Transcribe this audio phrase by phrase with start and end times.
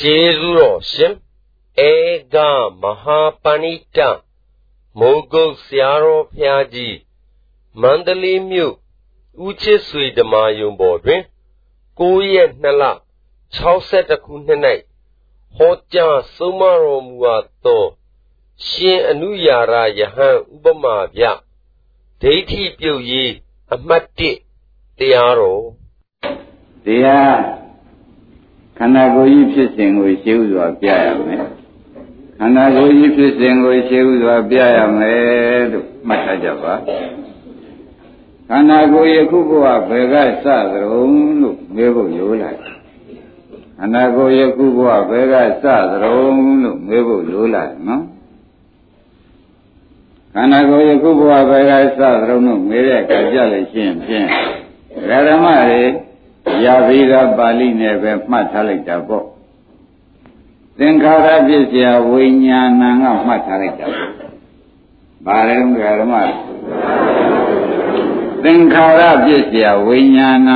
[0.00, 1.14] ကျေးဇူးတော်ရှင်
[1.88, 1.92] ဧ
[2.34, 2.36] က
[2.80, 3.98] မဟာပဏိတ
[4.98, 6.96] မိုးကုတ်ဆရာတော်ဘုရားကြီး
[7.80, 8.74] မန္တလေးမြို့
[9.44, 11.22] ဦးချစ်ဆွေဓမ္မာယုံပေါ်တွင်
[11.98, 12.82] 9ရက်2လ
[13.58, 14.60] 62ခုနှစ်၌
[15.56, 17.84] ဟောကြားဆုံးမတော်မူအပ်သော
[18.66, 21.22] ရှင်အနုရာရယဟန်ဥပမာပြ
[22.20, 23.32] ဒိဋ္ဌိပြုတ်ရေး
[23.74, 24.04] အမှတ်
[24.58, 25.64] 1တရားတော်
[26.84, 27.61] တရား
[28.78, 31.44] ခန္ဓာကိုယ်ကြီးဖြစ်စဉ်ကိုရှင်းဥစွာပြရမယ်
[32.38, 36.74] ခန္ဓာကိုယ်ကြီးဖြစ်စဉ်ကိုရှင်းဥစွာပြရမယ်လို့မှတ်ထားကြပါ
[38.48, 42.58] ခန္ဓာကိုယ်ယခုဘဝဘယ်ကစသရုံလို့မေးဖို့ရိုးလိုက်
[43.78, 48.04] ခန္ဓာကိုယ်ယခုဘဝဘယ်ကစသရုံလို့မေးဖို့ရိုးလိုက်နော်
[50.34, 54.26] ခန္ဓာကိုယ်ယခုဘဝဘယ်ကစသရုံလို့မေးတဲ့အခါကြလို့ရှိရင်ဖြင့်
[55.28, 55.82] ဓမ္မတွေ
[56.64, 59.24] ရပြီးသားပါဠိနဲ့ပဲမှတ်ထားလိုက်တာပေါ့
[60.78, 64.10] သင်္ခါရပစ္စယဝိညာဏကမှတ်ထားလိုက်တာပေါ့
[65.26, 66.14] ဘာလဲဓမ္မ
[68.44, 70.50] သင်္ခါရပစ္စယဝိညာဏ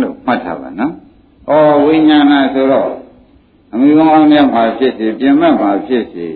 [0.00, 0.92] လို့မှတ်ထားပါနော်။
[1.50, 1.52] ဩ
[1.84, 2.90] ဝိညာဏဆိုတော့
[3.72, 6.28] အမိကောင်းအမြတ်မှာဖြစ်စီပြင်မဲ့မှာဖြစ်စီ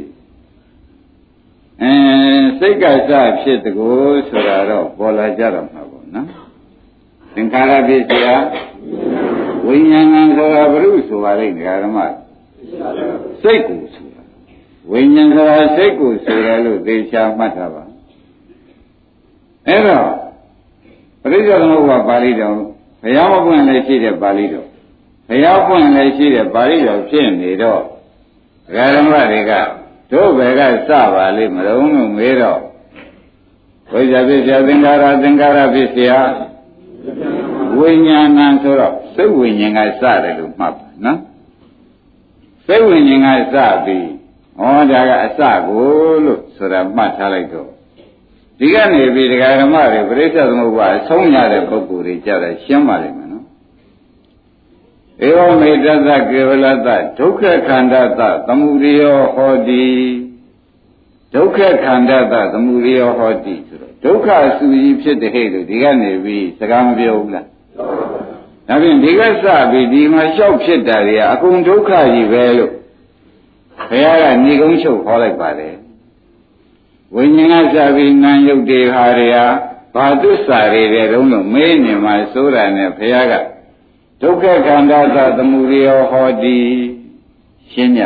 [1.83, 1.93] အဲ
[2.59, 3.11] စိတ်ကစ
[3.41, 3.89] ဖြစ်တကူ
[4.29, 6.29] ဆိုတာတော့ပေါ်လာကြတော့မှာပေါ့နော်။
[7.35, 8.27] သင်္ခါရပစ္စယ
[9.67, 11.99] ဝိညာဏဆိုတာဘုရုဆိုပါလိမ့်ဓမ္မ
[13.43, 14.23] စိတ်ကိုဆိုတာ
[14.91, 17.85] ဝိညာဉ်ဆိုတာစိတ်ကိုဆိုတယ်လို့သေချာမှတ်ထားပါ
[19.69, 20.09] အဲ့တော့
[21.23, 22.55] ပရိစ္ဆေသမုပ္ပါပါဠိတော်
[23.03, 24.67] ဘုရားမပွင့်လည်းရှိတဲ့ပါဠိတော်
[25.29, 27.83] ဘုရားပွင့်လည်းရှိတဲ့ပါဠိတော်ဖြစ်နေတော့
[28.75, 29.53] ဓမ္မတွေက
[30.13, 32.61] တို့ဘယ်ကစပါလိမ့်မလို့လို့မေးတော့
[33.93, 36.11] ဝိဇ္ဇာပစ္စယသင်္ခါရသင်္ခါရပစ္စယ
[37.79, 41.19] ဝိညာဏဆိုတော့စိတ်ဝိညာဉ်ကစတယ်လို့မှတ်ပါနော်
[42.67, 44.09] စိတ်ဝိညာဉ်ကစပြီး
[44.59, 47.69] ဟောဒါကအစကိုလို့ဆိုတာမှတ်ထားလိုက်တော့
[48.59, 53.45] ဒီကနေပြီးဒကာဓမ္မတွေပြိဿသမုပ္ပါအဆုံးရတဲ့ပုဂ္ဂိုလ်တွေကြတယ်ရှင်းပါလိမ့်မယ်နော်
[55.27, 56.89] ဧဝမေတ္တသကေဝလတ
[57.19, 59.87] ဒုက္ခခန္ဓာတသမုဒယောဟောတိ
[61.35, 67.47] ဒုက္ခခန္ဓာတသမုဒယောဟောတိဆိုတော့ဒုက္ခအဆူကြီးဖြစ်တဲ့ဟဲ့လို့ဒီကနေပြီးစကားမပြောဘူးလား
[67.79, 72.73] ဒါဖြင့်ဒီကစပြီးဒီမှာလျှောက်ဖြစ်တာတွေကအကုန်ဒုက္ခကြီးပဲလို့
[73.91, 75.75] ဘုရားကညီကုန်းချုပ်ဟောလိုက်ပါတယ်
[77.15, 79.47] ဝိညာဉ်ကစပြီးနာယုတ်တွေဟာတွေဟာ
[79.95, 83.35] ဘာသစ္စာတွေတဲ့တုံးလို့မေးနေမှာဆိုတာနဲ့ဘုရားက
[84.23, 86.59] ဒုက္ခခန္ဓာသသမုဒယောဟောတိ
[87.73, 88.03] ရှင်းကြ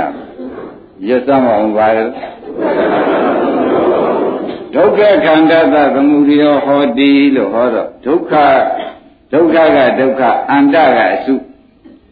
[1.08, 2.04] ရစမ်းအောင်ပါလေ
[4.74, 8.32] ဒုက္ခခန္ဓာသသမုဒယောဟောတိလို့ဟောတော့ဒုက္ခ
[9.32, 11.34] ဒုက္ခကဒုက္ခအန္တကအစု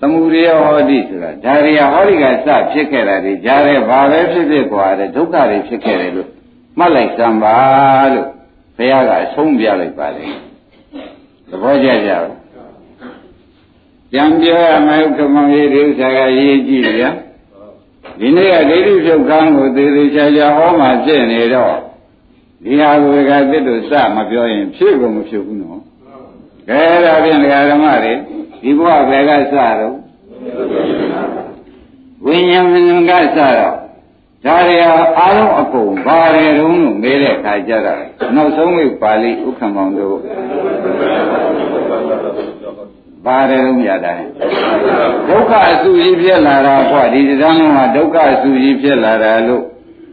[0.01, 6.31] သမုဒယဟောတိဆိုတာဒါရီဟောဒီကစဖြစ်ခဲ့တာဒီကြားထဲဘာပဲဖြစ်ဖြစ်ကွာတဲ့ဒုက္ခတွေဖြစ်ခဲ့တယ်လို့
[6.79, 7.57] မှတ်လိုက်စမ်းပါ
[8.13, 8.29] လို့
[8.77, 10.27] ဘုရားကအဆုံးပြလိုက်ပါလေ
[11.49, 12.37] သဘောကျကြပါ
[14.13, 17.11] ကြံပြောရမယ်ကမောင်ရေးဒီဥစ္စာကရေးကြည့်ဗျာ
[18.21, 21.77] ဒီနေ့ကဒိဋ္ဌိဖြုတ်ခန်းကိုသေသေးချာချာဟောမှဖြစ်နေတော့
[22.65, 25.76] ဒီဟာကိုကသစ်တို့စမပြောရင်ဖြစ်ကုန်မဖြစ်ဘူးနော်
[26.69, 27.41] ကဲဒါဖြင့်
[27.71, 28.13] ဓမ္မတွေ
[28.63, 29.95] ဒီဘဝဘယ်ကစတော့
[32.25, 33.87] ဝိညာဉ်ကစတော့
[34.45, 38.03] ဒါတွေဟာအားလုံးအကုန်ဘာတွေတုံးလို့မေးတဲ့အခါကျတော့
[38.35, 40.17] နောက်ဆုံးမိပါဠိဥက္ကမောင်တို့
[43.25, 44.13] ဘာတွေတုံးရတာ
[45.29, 49.63] ဒုက္ခအဆူကြီးဖြစ်လာတာကွာဒီသံလုံးကဒုက္ခအဆူကြီးဖြစ်လာတာလို့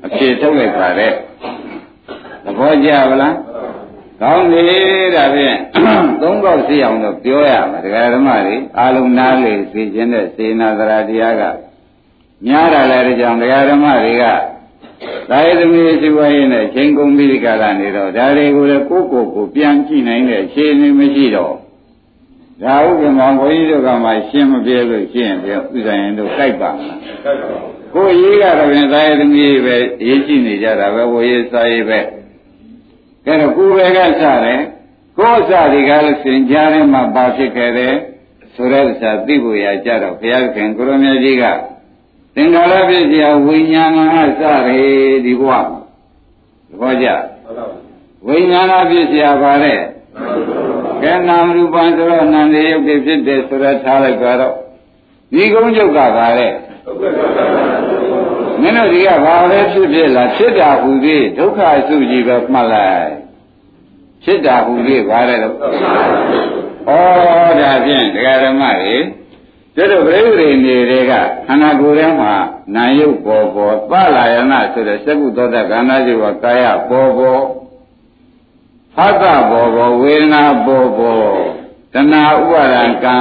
[0.05, 1.11] အဖြစ်ထုတ်လိုက်ပါတဲ့
[2.43, 3.33] သဘောကျပါလား
[4.23, 4.65] ကောင်းပြီ
[5.15, 5.57] ဒါဖြင့်
[6.21, 11.43] သုံးခေါက်စီအောင်တော့ပြောရမှာဒကာဓမ္မတွေအာလုံနာလေသိခြင်းတဲ့စေနာသရာတရားက
[12.45, 14.23] များတာလည်းကြောင့်ဒကာဓမ္မတွေက
[15.29, 21.55] သာယသမီးရှိဝိုင်းနဲ့ချိန်ကုန်ပြီးဒီကလာနေတော့ဒါတွေကိုလည်းကိုယ့်ကိုယ်ကိုပြန်ကြည့်နိုင်တဲ့အခြေအနေမရှိတော့
[22.63, 26.99] ဒါဥက္ကမောင်ဘုန်းကြီးတို့ကမှရှင်းမပြေလို့ရှင်းပြဥစ္စာရင်တို့ကြိုက်ပါမလား
[27.95, 29.75] ကိုယ်ရေးကတော့ပြင်သာယသမီးပဲ
[30.07, 31.99] ရေးကြည့်နေကြတာပဲဝေရေးစာရေးပဲ
[33.25, 34.61] ကဲတော့ကိုယ်ပဲကစတယ်
[35.17, 37.93] ကိုယ်အစတွေကလည်းစင်ကြားထဲမှာပါဖြစ်ခဲ့တယ်
[38.53, 41.43] ဆိုတဲ့ဥစ္စာသိဖို့ရကြတော့ဘုရားခင်ကိုရမကြီးက
[42.35, 45.67] သင်္ခါရပစ္စယဝိညာဏကစတယ်ဒီဘဝသ
[46.79, 47.07] ဘောကျ
[48.27, 49.79] ဝိညာဏပစ္စယပါတဲ့
[51.03, 54.55] ကဲနာမရူပံဆိုတော့နန္ဒီယုတ်ဖြစ်တယ်ဆိုတော့ထားလိုက်ကြတော့
[55.33, 56.53] ဒီကုန်းချုပ်ကပါတဲ့
[58.63, 63.11] မင်းတို့ဒီကဘာပဲဖြစ်ဖြစ်လားဖြစ်တာဟူသေးဒုက္ခအစုကြီးပဲမှတ်လိုက်
[64.23, 65.59] ဖြစ်တာဟူသေးပါတယ်လို့ဩ
[67.59, 68.95] ဒါဖြင့်ဒကာဓမ္မတွေ
[69.75, 71.13] တို့တို့ပြိဋိနေတွေက
[71.45, 72.33] ခန္ဓာကိုယ်ထဲမှာ
[72.75, 77.43] နာယုတ်ပေါ်ပေါ်သလာယနာဆိုတဲ့စက္ကုသောတကန္နာจิวကာယပေါ်ပေါ်
[78.95, 81.25] ဖသပေါ်ပေါ်ဝေဒနာပေါ်ပေါ်
[81.93, 83.17] တဏှာဥပါဒံကံ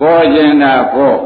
[0.00, 1.18] ပေါ်ခြင်းတာပေါ်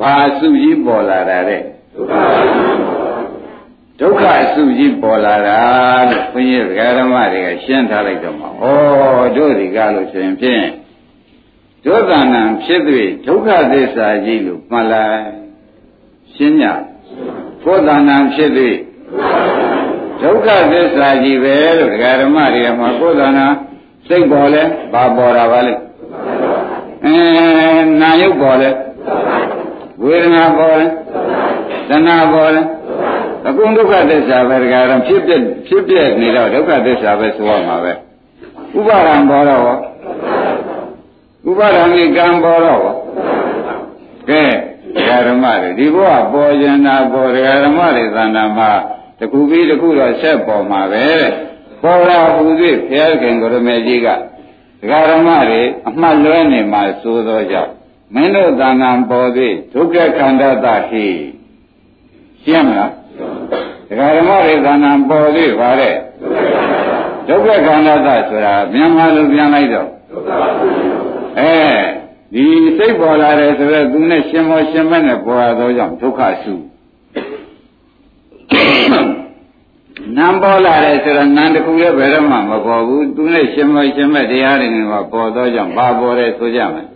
[0.00, 1.62] ဘာစုကြီးပေါ်လာတာတဲ့
[1.98, 5.60] ဒုက္ခအစုကြီးပေါ်လာတာ
[6.10, 6.64] လို့ဘုန်းကြီး
[6.98, 8.64] ဓမ္မတွေကရှင်းထားလိုက်တော့မှာဩ
[9.36, 10.64] တို့ဒီကားလို့ဆိုရင်ဖြင့်
[11.84, 12.80] ဒုက္ခနာဖြစ်၍
[13.26, 15.24] ဒုက္ခသစ္စာကြီးလို့မှတ်လိုက်
[16.34, 16.62] ရှင်းည
[17.64, 18.50] ကိုယ်တဏ္ဍာဖြစ်၍
[20.22, 23.46] ဒုက္ခသစ္စာကြီးပဲလို့ဒကာဓမ္မတွေကမှာကိုယ်တဏ္ဍာ
[24.08, 25.74] စိတ်ပေါ်လဲဘာပေါ်တာပါလဲ
[27.04, 27.16] အဲ
[28.00, 28.70] နာယုတ်ပေါ်လဲ
[30.02, 30.86] ဝေဒနာပေါ်လဲ
[31.90, 32.62] တဏှာပေါ်လဲ
[33.48, 35.32] အကုန်ဒုက္ခသစ္စာပဲဒကာဓမ္မဖြစ်ပြ
[35.66, 37.92] ဖြစ်ပြနေတော့ဒုက္ခသစ္စာပဲဆိုရမှာပဲ
[38.78, 39.62] ဥပါဒံပေါ်တော့
[41.50, 42.80] ဥပါဒံကြီးကံပေါ်တော့
[44.30, 44.44] ကဲ
[45.26, 47.30] ဓမ္မတွေဒီဘဝပေါ်ကျင်တာပေါ်
[47.64, 48.70] ဓမ္မတွေသဏ္ဍာန်မှာ
[49.18, 51.30] တခုပြီးတခုတော့ဆက်ပေါ်မှာပဲတဲ့
[51.82, 54.08] ပေါ်လာဟူ၍ဘုရားခင်ကိုရမေကြီးက
[54.80, 57.72] ဒကာဓမ္မတွေအမှတ်လွဲနေမှသိုးသောကြောင့်
[58.14, 61.06] မင်းတို့သဏ္ဍာန်ပေါ်သည်ဒုက္ခခန္ဓာတဟိ
[62.44, 62.90] ရှင်းမလား
[63.88, 65.94] ဒကာဓမ္မတွေသဏ္ဍာန်ပေါ်သည်ဗါတဲ့
[67.28, 69.88] ဒုက္ခခန္ဓာတဆိုတာမြန်မာလိုပြန်လိုက်တော့
[71.38, 71.54] အဲ
[72.34, 72.44] ဒီ
[72.78, 76.54] စိတ်ပေါ်လာတယ်ဆိုတော့သူနဲ့ရှင်မောရှင်မနဲ့ပေါ်လာသောကြောင့်ဒုက္ခစု
[80.16, 86.86] နာမ်ပေါ်လာတယ်ဆိုတော့နာမ်တစ်ခုလည်းဘယ်တော့မှမပေါ်ဘူးသူနဲ့ရှင်မောရှင်မတရားတွေနဲ့ပေါ်သောကြောင့်ဘာပေါ်တယ်ဆိုကြမယ်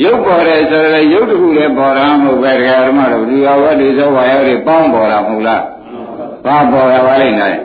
[0.00, 5.62] ရုပ်ပေါ်တယ်ဆိုတော့ရုပ်တစ်ခုလည်းပေါ်တာမဟုတ်ပဲတရားဓမ္မတို့လူရောဝတ္တိသောဝါယောတွေပေါင်းပေါ်တာမဟုတ်လား
[6.44, 7.56] ဘာပေါ်ရပါလိမ့်မယ်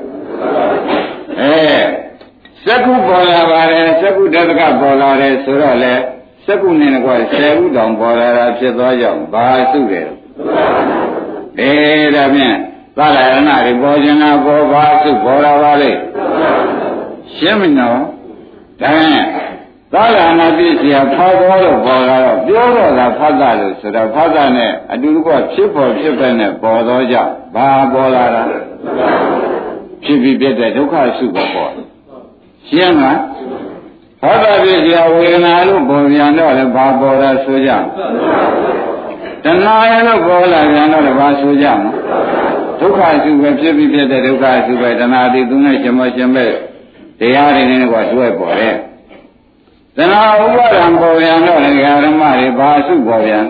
[1.41, 1.57] အဲ
[2.65, 5.94] စက္ခုပေါ်လာပါတယ်စက္ခုတက္ကပေါ်လာတယ်ဆိုတော့လေ
[6.45, 10.07] စက္ခုနဲ့ကွာ10ခုတောင်ပေါ်လာတာဖြစ်သွားကြောင်းဘာစုတယ်
[11.59, 11.73] အဲ
[12.15, 12.56] ဒါဖြင့်
[12.97, 15.91] သလရဏတွေပေါ်ခြင်းလားပေါ်ပါစုပေါ်လာပါလေ
[17.35, 18.00] ရှင်းမနော်
[18.81, 19.46] ဒါနဲ့
[19.93, 28.43] သလရဏပြည့်စရာဖတ်တော်လို့ပေါ်လာတော့ပြောတော့လားဖတ်တာလို့ဆိုတော့ဖတ်တာနဲ့အတူတကွဖြစ်ပေါ်ဖြစ်ပဲနဲ့ပေါ်တော့ကြောင့်ဘာပေါ်လာတာ
[30.03, 31.71] ဖြစ်ပြီးပြတဲ့ဒုက္ခစုပေါ်ပေါ်
[32.67, 33.19] ရှင်းလား
[34.21, 37.71] ဟောတာပြည့်စရာဝေဒနာလို့ပေါ်ပြန်တော့လည်းဘာပေါ်တာဆိုကြ
[39.43, 41.91] တဏှာရလို့ပေါ်လာပြန်တော့လည်းဘာဆိုကြမလဲ
[42.79, 46.45] ဒုက္ခစုပဲဖြစ်ပြီးဖြစ်တဲ့ဒုက္ခစုပဲတဏှာတိသူနဲ့ရှင်မရှင်ပဲ
[47.19, 48.77] တရားတွေနဲ့ကတွဲပေါ်တယ်
[49.97, 53.45] တဏှာဥပါဒံပေါ်ပြန်တော့လည်းဓမ္မတွေဘာစုပေါ်ပြန်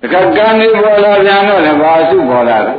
[0.00, 2.72] တခါကံတွေပေါ်လာပြန်တော့လည်းဘာစုပေါ်လာလဲ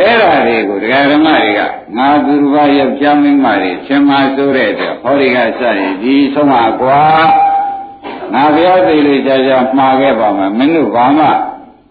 [0.00, 1.60] အဲ့ဓာတွေကိုတရားဓမ္မတွေက
[1.96, 7.02] ငါသူတစ်ပါးရဲ့ပြမင်းမတွေရှင်မဆိုးတဲ့အတွက်ဟောဒီကစရင်ဒီဆုံးမှာကွာ
[8.32, 11.26] ငါဘုရားသိလို့ကြာကြာမှားခဲ့ပါမယ်မင်းတို့ဘာမှ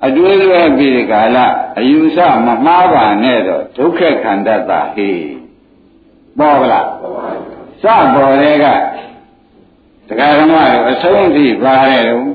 [0.06, 1.38] အတွေ့အကြုံပြီးဒီကာလ
[1.80, 5.22] အယူဆမမှားပါနဲ့တော့ဒုက္ခခန္ဓာတာဟေး
[6.40, 6.88] ပေါ်လား
[7.82, 7.86] စ
[8.16, 8.66] ပေါ်တဲ့က
[10.08, 12.26] တရားဓမ္မတွေအဆုံးထိပါတယ်လို့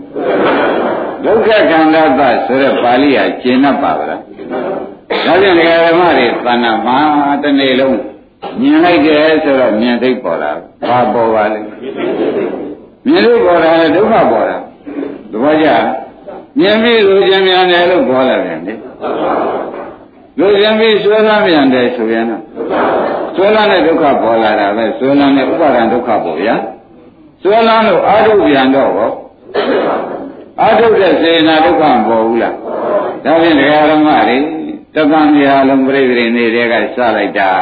[1.24, 4.20] ဒုက္ခခန္ဓာတာဆိုတဲ့ပါဠိဟာကျင့်납ပါဗလား
[5.26, 6.98] ဒါပြန်ဒကာဓမ္မတွေသဏ္ဍာန်မှာ
[7.42, 7.98] တစ်နေ့လုံး
[8.60, 10.52] မြင်လိုက်တယ်ဆိုတော့မြင်သိပေါ်လာ
[10.88, 11.60] ဘာပေါ်ပါလဲ
[13.06, 14.56] မြင်လို့ပေါ်တာဒုက္ခပေါ်တာ
[15.32, 15.68] သဘောကျ
[16.58, 18.74] မြင်ပြီးလူကျင်မြန်တယ်လို့ပေါ်လာတယ်လေ
[20.38, 22.42] လူကျင်ပြီးဆွဲလန်းမြန်တယ်ဆိုရင်တော့
[23.36, 26.54] ဆွဲလန်းတဲ့ဒုက္ခပေါ်လာတာပဲဆွဲလန်းတဲ့ဥပါဒံဒုက္ခပေါ်ဗျာ
[27.42, 29.10] ဆွဲလန်းလို့အာထုပြန်တော့ဟော
[30.60, 32.56] အာထုတဲ့စေနာဒုက္ခမပေါ်ဘူးလား
[33.24, 34.38] ဒါဖြင့်ဒကာဓမ္မတွေ
[34.94, 37.52] တပံများလုံးပြိပရိနေတဲ့ကစလိုက်တာ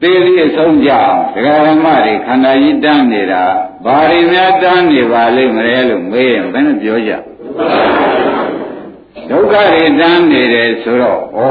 [0.00, 3.44] သေသည်အဆုံးကြောင့်ဒကာရမတွေခန္ဓာကြီးတန်းနေတာ
[3.84, 7.12] ဘာတွေများတန်းနေပါလိမ့်မလဲလို့မေးရင်ဘယ်နဲ့ပြောကြ
[9.30, 11.42] ဒုက္ခတွေတန်းနေတယ်ဆိုတော့ဩ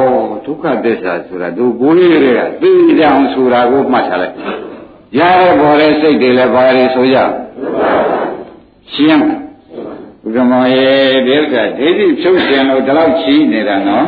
[0.45, 4.35] ဒုက္ခသစ္စာဆိုတာသူကိုယ်လေးတွေကသိကြအောင်ဆိုတာကိုမှတ်ထားလိုက်
[5.17, 7.17] ရတဲ့ပေါ်တဲ့စိတ်တွေလည်းဘာတွေဆိုကြ
[8.93, 9.23] ရှင်း
[10.21, 14.05] ဘုရားမောရဲ့ဒီဥစ္စာဒိဋ္ဌိဖြုတ်ခြင်းလို့ဒီလောက်ချီးနေတာနော်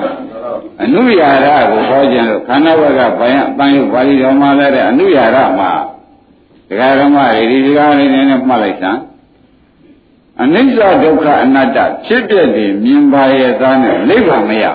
[0.84, 5.72] အနုရာရကိုဟောခြင်းလို့ခန္ဓာဝကဘယံအပန်းယုပါဠိတော်မှာလည်းတဲ့အနုရာရမှာ
[6.70, 9.02] ဒကာဓမ္မတွေဒီစကားလေးနဲ့မှတ်လိုက်စမ်း
[10.44, 14.66] အနိစ္စဒုက္ခအနတ္တဖြစ်ပြတဲ့မြင်ပါရဲ့သားနဲ့နိဗ္ဗာန်မရ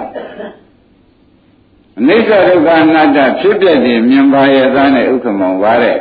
[1.99, 5.97] အနိစ္စဒုက္ခအနတ္တဖြစ်ပြတဲ့မြင်ပါရဲ့သားနဲ့ဥက္ကမောင်ပါတဲ့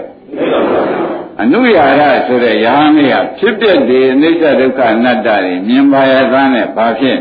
[1.41, 7.19] အနုရာရဆိုတဲ့ယဟန်လေးကဖြစ်ပြတဲ့အနိစ္စဒုက္ခအနတ္တတွေမြင်ပါရဲ့သားနဲ့ဘာဖြစ်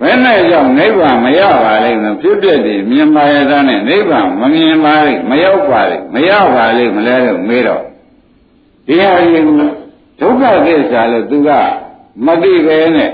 [0.00, 7.82] ဘယ်နဲ့ကြောင့်နိဗ္ဗာန်မရပါလိမ့်မယ်ဖြစ်ဖြစ်ဒီမြင်ပါရသားနဲ့နိဗ္ဗာန်မမြင်ပါလိမ့်မရောက်ပါလိမ့်မရပါလိမ့်မလဲလို့မေးတော့
[8.86, 9.44] ဒီဟာကြီး
[10.20, 11.50] ဒုက္ခသစ္စာလို့သူက
[12.26, 13.10] မသိပဲနဲ့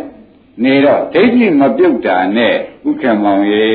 [0.65, 2.55] နေတော့ဒိဋ္ဌိမပြုတ်တာနဲ့
[2.89, 3.69] ဥက္ကမောင်ရေ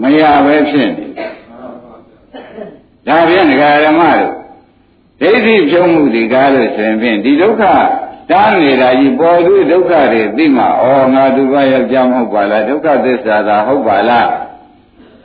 [0.00, 1.06] မရပဲဖြစ်နေ
[3.06, 4.40] ဒါဖြင့်ဒကာဓမ္မတို့
[5.20, 7.62] ဒိဋ္ဌိဖြုံးမှုဒီကားလို့ဆိုရင်ဖြင့်ဒီဒုက္ခ
[8.30, 14.28] တားနေတာကြီးပေါ်သူဒုက္ခတွေသိမှဩငါသူကယောက်ျားမဟုတ်ပါလားဒုက္ခသစ္စာသာဟုတ်ပါလား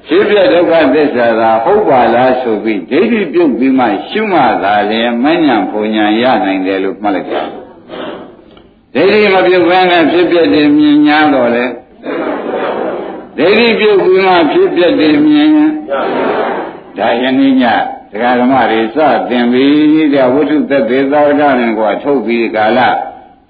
[0.08, 7.36] ဖြစ်ပြဒုက္ခသစ္စာသာဟုတ်ပါလားဆိုပြီးဒိဋ္ဌိပြုတ်ပြီးမှရှုမှသာလျင်မဉဏ်ဘုံညာရနိုင်တယ်လို့မှတ်လိုက်ကြ
[8.94, 11.66] ဒိဋ္ဌိမပြုတ်ဘဲနဲ့ဖြစ်ပြတယ်မြင်ညာတော့လေ
[13.38, 15.52] ဒိဋ္ဌိပြုတ်ပြီးမှဖြစ်ပြတယ်မြင်
[16.98, 17.64] ဒါယနေ့ည
[18.12, 18.98] ဒကာဓမ္မတွေစ
[19.30, 22.80] သင်ပြီးတဲ့ဝိထုသက်သေးသာရကနဲ့ကွာထုတ်ပြီးကာလ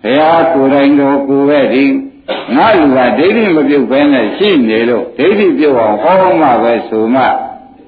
[0.03, 1.85] ဘုရားကိုယ်တိုင်တော်ကိုယ်ပဲဒီ
[2.55, 7.23] ငါလူကဒိဋ္ဌိမပြုတ်ဘဲနဲ့ရှိနေလို့ဒိဋ္ဌိပြုတ်အောင်ဟောမှပဲဆိုမှ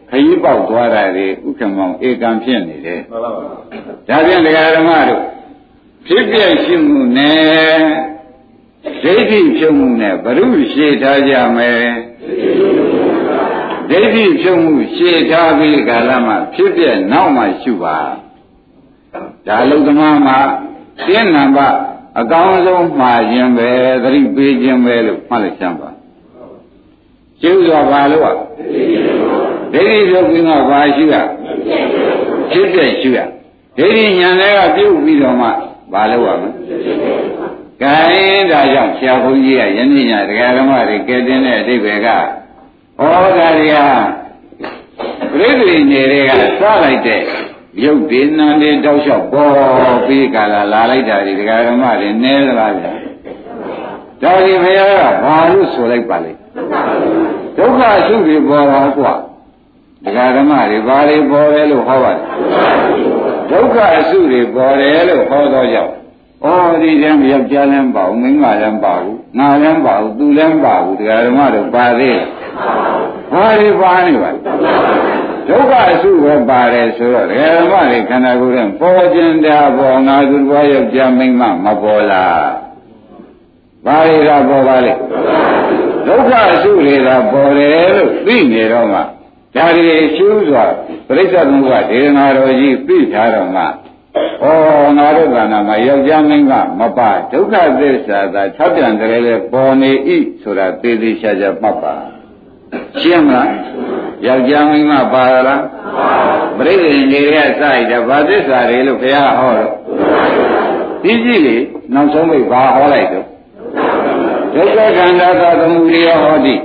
[0.10, 3.42] ခရီးပေါက်သွားတာတွေဥက္ကမောင်ဧကံဖြစ်နေတယ်မှန်ပါပါ
[4.08, 5.22] ဒါဖြင့်ဒကာဓမ္မတို့
[6.08, 7.80] ဖြစ်ပြရှိမှုနဲ့
[9.04, 11.82] ဒိဋ္ဌိဖြုံမှုနဲ့ဘ ᱹ ရှိထားကြမယ်
[13.90, 17.98] ဒိဋ္ဌိဖြုံမှုရှေ့ထားပြီးကာလမှာဖြစ်ပြနောက်မှရှုပါ
[19.48, 20.40] ဒါလုံသမားမှာ
[21.08, 21.68] တင်းနံပါ
[22.20, 23.70] အကောင်းဆုံးမှာခြင်းပဲ
[24.04, 25.90] သတိပေးခြင်းပဲလို့မှတ်လိုက်စမ်းပါ
[27.42, 28.24] ကျုပ်စွာပါလို့
[29.74, 31.16] ဒိဋ္ဌိပြုတ်ပြီးတော့ဘာရှုရ
[32.52, 33.20] ဖြစ်ပြရှုရ
[33.78, 35.48] ဒိဋ္ဌိညာတွေကပြုတ်ပြီးတော့မှ
[35.94, 36.50] ဘာလို့ရမလဲ
[37.82, 37.96] ကဲ
[38.52, 42.10] ဒါကြောင့်ဆရာဘုန်းကြီးကယနေ့ညတရားဓမ္မတွေကဲတင်တဲ့အဓိပ္ပာယ်က
[43.00, 43.04] ဩ
[43.38, 43.78] ဒါတွေက
[45.34, 47.22] ပြိဿိနေတွေကစလိုက်တဲ့
[47.84, 52.92] ရုပ်ဒီနံတွေတောက်လျှောက်ပေါ်ပြီးကြလာလာလိုက်တာဒီဒကာဓမ္မတွေနဲသလားဗျာ
[54.22, 56.32] ဒါဒီဘုရားကဘာလို့ဆိုလိုက်ပါလဲ
[57.58, 59.14] ဒုက္ခအစုတွေပေါ်တာကွာ
[60.06, 62.22] ဒကာဓမ္မတွေဘာတွေပေါ်တယ်လို့ဟောပါတယ်
[63.52, 65.94] ဒုက္ခအစုတွေပေါ်တယ်လို့ဟောတော့ကြောင့်
[66.46, 66.48] ဩ
[66.82, 72.20] ဒီတည်းယောက်ျားလည်းပါဘူးမိန်းမလည်းပါဘူးငါလည်းပါဘူးသူလည်းပါဘူးဒကာဓမ္မတို့ပါသေး
[73.32, 74.40] ဘာတွေပါနေပါလဲ
[75.48, 82.50] ဒုက္ခအစုပဲပါတယ်ဆိုတော့ဓမ္မတွေခန္ဓာကိုယ်နဲ့ပေါ်ကျင်တာပေါ်ငါသူတော်ယောက်ျားမိန်းမမပေါ်လား
[83.86, 84.94] ဘာတွေကပေါ်ပါလဲ
[86.08, 89.00] ဒုက္ခအစုတွေကပေါ်တယ်လို့သိနေတော့မှ
[89.56, 90.66] ဒါတွေရှုစွာ
[91.08, 94.46] ပြိဿသမုပ္ပါဒေနာတော်ကြီးသိထားတော့မှဩ
[94.98, 101.96] ငါတို့ကနာမှာယောက်ျားမိန်းမမပါဒုက္ခသစ္စာသာထပ်ပြန်တယ်လေပေါ်နေဤဆိုတာသေသေးချာချာမှတ်ပါ
[103.02, 103.52] ရှင်းမလား
[104.26, 105.62] ယောက်ျားမိန်းမပါလား
[106.58, 107.38] ပရိသေတွေကစရ
[107.90, 109.72] တဲ့ဗာသစ္စာတွေလို့ဘုရားဟောတော့
[111.04, 111.56] ဒီကြည့်လေ
[111.94, 113.26] နောက်ဆုံးမိဘာဟောလိုက်တော့
[114.54, 116.56] ဒုက္ခခန္ဓာသာသမုဒိယဟောတိ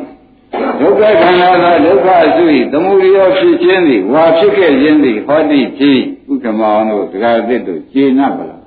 [0.80, 5.98] ဒုက္ခခန္ဓာသာဒုက္ခအစု၏သမုဒိယဖြစ်ခြင်းသည်ဝါဖြစ်ခဲ့ခြင်းသည်ဟောတိဖြစ်
[6.30, 8.60] ဥက္ကမောင်တို့တရားသစ်တို့ကျေနပ်ပါလား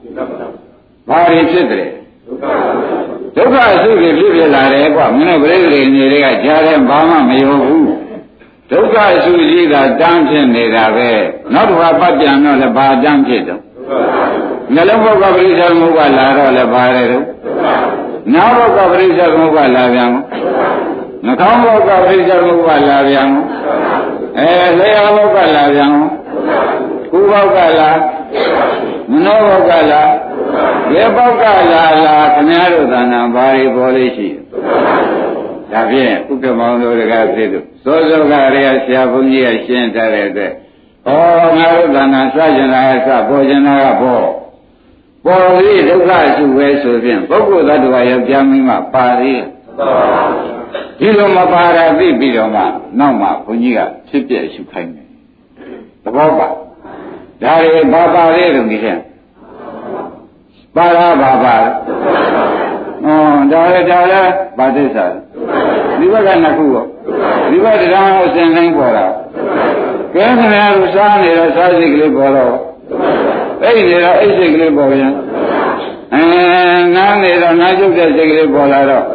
[1.08, 1.90] ဘာတွေဖြစ်တယ်
[2.26, 7.88] ဒုက္ခ အစုတွေဖြစ်ဖြစ်လာတယ်ကွာမင်းတို့ပြိသေနေတွေကကြားတယ်ဘာမှမယုံဘူး
[8.70, 11.10] ဒုက္ခအစုကြီးကတန်းဖြစ်နေတာပဲ
[11.54, 13.62] နောက်တစ်ခါပတ်ပြန်တော့လည်းဘာတန်းဖြစ်တော့
[14.74, 17.26] နှလုံးဘုကပရိစ္ဆေသမုပ္ပါလာတော့လည်းပါတယ်တော့
[18.34, 20.10] နာဘုကပရိစ္ဆေသမုပ္ပါလာပြန်
[21.26, 23.30] နှာခေါင်းဘုကပရိစ္ဆေသမုပ္ပါလာပြန်
[24.40, 25.92] အဲလျှာဘုကလာပြန်
[27.12, 27.90] ကိုယ်ဘုကလာ
[29.12, 30.04] မနောဘုကလာ
[30.94, 34.30] ရေဘုကလာလာခင်ဗျားတို့သဏ္ဍာန်ဘာတွေပေါ်လေးရှိ
[35.72, 40.52] ဒါဖြင့်ဥက္ကမောင်တို့တကားဖြစ်တို့သောသောကရေဆရာဘုန်းကြီးကရှင်းထားတဲ့အတွက်
[41.08, 41.12] ဩ
[41.58, 44.26] ငါတို့သဏ္ဍာန်စကြင်တာကစပေါ်ကြင်တာကပေါ်
[45.26, 49.42] ပေါ်ပြီးဒုက္ခစုပဲဆိုဖြင့်ပုဂ္ဂိုလ်သတ္တဝါယောက်ျားမိန်းမပါသေး
[51.00, 52.64] ဒီလိုမပါတာသိပြီးတော့မှ
[53.00, 55.08] နောက်မှဘုန်းကြီးကဖြစ်ပြရှုခိုင်းတယ်
[56.04, 56.48] သဘောပါ
[57.42, 58.94] ဒါတွေဘာပါလဲလို့ဒီထဲ
[60.76, 63.08] ပါလားဘာပါဩ
[63.52, 65.06] ဒါလည်းဒါလည်းဘာသစ္စာ
[66.00, 66.88] ဒီဘက်ကနှစ်ခုပေါ့
[67.50, 69.06] ဒီဘက်တရားအစဉ်တိုင်းပေါ်တာ
[70.14, 72.56] ကဲခင်ဗျားတို့စားနေတော့စားစိတ်ကလေးပေါ်တော့
[73.64, 75.14] အိတ်နေတော့အိတ်စိတ်ကလေးပေါ်ပြန်
[76.14, 76.24] အဲ
[76.96, 79.06] နားနေတော့နားကျုပ်တဲ့စိတ်ကလေးပေါ်လာတော့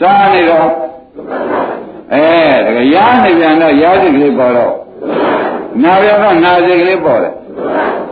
[0.00, 0.68] စားနေတော့
[2.14, 2.26] အဲ
[2.64, 4.72] ဒါကရားနေပြန်တော့ရားစိတ်ကလေးပေါ်တော့
[5.82, 7.32] နာပြန်တော့နာစိတ်ကလေးပေါ်တယ်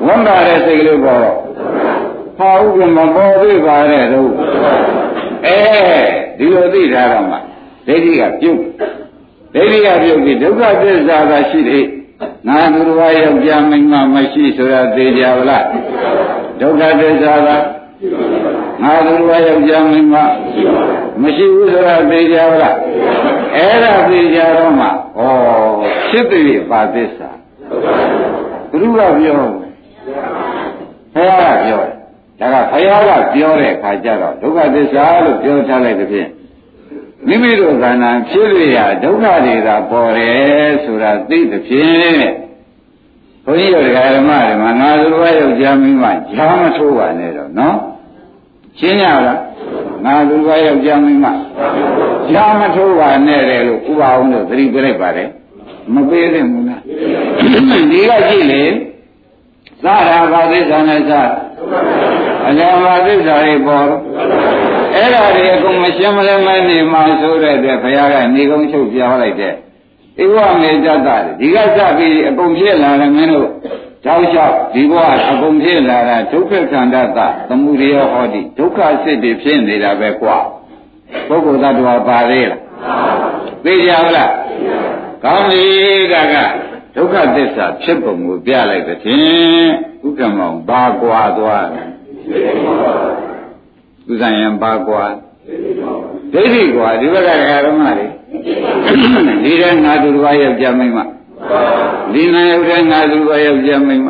[0.07, 1.39] ဝန်တာတဲ့စိတ်ကလေးပေါ်တော့
[2.39, 4.31] ဟာဥပ္ပမပေါ်သေးပါတဲ့တို့
[5.47, 5.59] အဲ
[6.39, 7.37] ဒီလိုသိထားတော့မှ
[7.87, 8.59] ဒိဋ္ဌိကပြုတ်
[9.55, 11.87] ဒိဋ္ဌိကပြုတ်ပြီးဒုက္ခသစ္စာကရှိတယ်
[12.49, 15.65] ငါသူတော်ဘာယောက်ျားမိန်းမမရှိဆိုတာသိကြပါလား
[16.61, 17.49] ဒုက္ခသစ္စာက
[18.83, 20.17] ငါသူတော်ဘာယောက်ျားမိန်းမ
[21.23, 22.77] မရှိဘူးဆိုတာသိကြပါလား
[23.57, 24.91] အဲ့ဒါသိကြတော့မှဩ
[26.09, 27.32] ဖြစ်ပြီပါသစ္စာ
[28.73, 29.35] ဘုရားပြော
[31.15, 32.03] ဘုရားကပြောတယ်
[32.41, 36.29] ဒါကဘုရားကပြောတဲ့အခါကျတော့ဒုက္ခသစ္စာလို့ပြောထားလိုက်တဲ့ဖြင့်
[37.27, 42.31] မိမိတို့ခန္ဓာဖြစ်ရရဒုက္ခတွေသာပေါ်တယ်ဆိုတာသိတဲ့ဖြင့်
[43.45, 47.77] ဘုန်းကြီးတို့ဓမ္မတွေမှာငါတို့ဘယောက်ျားမိန်းမဂျာမထိုးပါနဲ့တော့နော်
[48.79, 49.41] ရှင်းရလား
[50.05, 51.27] ငါတို့ဘယောက်ျားမိန်းမ
[52.31, 55.29] ဂျာမထိုးပါနဲ့တယ်လို့ဥပအောင်လို့သတိပြလိုက်ပါတယ်
[55.95, 56.81] မပေးသင့်ဘူးလား
[57.91, 58.63] ဒီကကြည့်လေ
[59.85, 61.23] သာရာဘာသစ္စာနဲ့သာ
[62.49, 63.87] အလယ်မှာသစ္စာတွေပေါ်
[64.95, 69.55] အဲ့ဒါတွေအကုန်မရှင်းမလဲမနေမှဆိုတဲ့အတွက်ဘုရားကနေကုန်းချုပ်ပြောလိုက်တဲ့
[70.23, 71.09] ဧဝမေတ္တ
[71.41, 73.51] ဒီကစပြီးအကုန်ဖြစ်လာတယ်မင်းတို့
[74.05, 80.37] တောက်လျှောက်ဒီဘဝအကုန်ဖြစ်လာတာဒုက္ခခန္ဓာသသမုဒယဟောတိဒုက္ခစစ်တွေဖြစ်နေတာပဲကွာ
[81.29, 82.61] ပုဂ္ဂိုလ်သတ္တဝါပါသေးလား
[83.65, 84.33] သိကြပါလား
[85.25, 85.65] ကောင်းပြီ
[86.13, 86.37] ဒါက
[86.95, 89.71] ဒုက္ခသစ္စာဖြစ်ပုံကိုပြလိုက်တဲ့ဖြင့်
[90.07, 91.85] ဥက္ကမောင်ဘာကွာသွားလဲ
[94.07, 95.05] သူဆိုင်ရင်ဘာကွာ
[96.33, 97.31] ဒိဋ္ဌိကွာဒီဘက်က
[97.67, 98.07] ဓမ္မတွေ
[99.45, 100.99] ဒီတဲ့ငါသူတော်ရဲ့ကြမိမ့်မ
[102.13, 104.09] ဒီနာရုပ်တဲ့ငါသူတော်ရဲ့ကြမိမ့်မ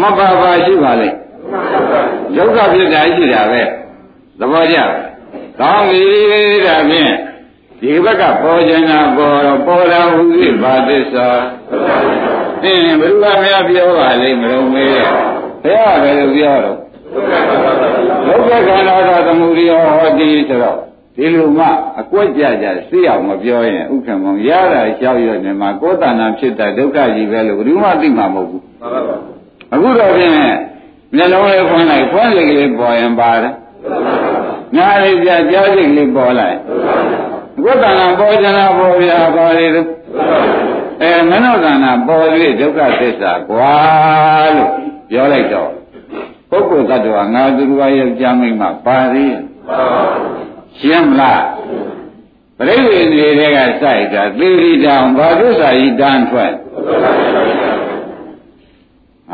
[0.00, 1.08] မပါပါရှိပါလေ
[2.36, 3.62] ဒုက္ခဖြစ်တာရှိတာပဲ
[4.38, 4.78] သဘောကျ
[5.60, 6.00] ကောင်းပြီ
[6.66, 7.12] ဒါဖြင့်
[7.82, 11.28] ဒီဘက်ကပေါ်ကျင်တာပေါ်တော့ပေါ်တာဟူသည်ဘာသစ္စာ
[12.62, 15.06] အင်းဘယ်လိုမှမပြောပါလိမ့်မလို့မေးတယ်
[15.62, 16.76] ဘုရားပဲလို့ပြောတော့
[18.26, 20.78] ဒုက္ခခန္ဓာသာသမုဒိယဟောတိဆိုတော့
[21.16, 21.66] ဒီလိုမှ
[22.00, 28.62] အကွက်ကြကြသိအောင်မပြောရင်ဥက္ကမောင်ရတာကြောက်ရွံ့နေမှာကိုယ်တဏ္ဍာဖြစ်တာဒုက္ခကြီးပဲလို့ဘယ်သူမှသိမှာမဟုတ်ဘူး
[29.72, 30.32] အခုတော့ဖြင့်
[31.16, 33.54] မျက်လုံးလေးဖွင့်လိုက်ဖွင့်လိုက်ကလေးပေါ်ရင်ပါတယ်
[34.76, 36.56] ညားလေးပြကြားစိတ်ကလေးပေါ်လိုက်
[37.64, 39.80] ဝိတ္တနာပေါ်ကြနာပေါ်ပြပါလေသူ
[41.02, 42.26] အဲမနောကနာပေါ်၍
[42.60, 43.74] ဒုက္ခသစ္စာကွာ
[44.54, 44.70] လို့
[45.10, 45.70] ပြောလိုက်တော့
[46.50, 49.36] ပုဂ္ဂိုလ်တ attva ငါသူတော်ရဲ့ကြားမိမှပါသေး
[50.78, 51.44] ရှင်းမလား
[52.56, 56.54] ပရိဝေတွေကစိုက်တာသေရီတောင်ဘာသစ္စာကြီးတန်းထွက်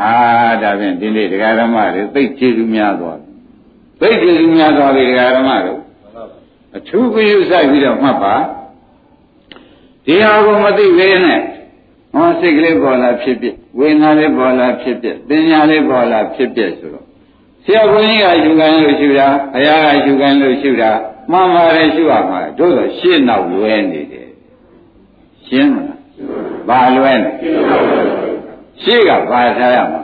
[0.01, 0.13] အာ
[0.61, 3.19] ဒါဖြင့်ဒီနေ့တရားဓမ္မတွေသိကျေစုများသွား
[4.01, 5.79] သိကျေစုများသွားပြီတရားဓမ္မတို့
[6.75, 8.35] အထူးပြုစိုက်ပြီးတော့မှတ်ပါ
[10.05, 11.41] ဒီဟာကိုမသိသေးနဲ့
[12.13, 17.05] ဟောစိတ်ကလေးပေါ်လာဖြစ်ဖြစ်ဝေဒနာလေးပေါ်လာဖြစ်ဖြစ်ပညာလေးပေါ်လာဖြစ်ဖြစ်ဆိုတော့
[17.65, 20.91] ဆရာဘုန်းကြီးကယူခံလို့ရှုတာဘုရားကယူခံလို့ရှုတာ
[21.31, 24.29] မှန်ပါတယ်ရှုရမှာတို့တော့ရှင်းနောက်လွဲနေတယ်
[25.47, 25.99] ရှင်းမလား
[26.69, 27.31] ဘာလွဲနေ
[28.83, 30.01] ရှေ့ကဘာထားရမှာ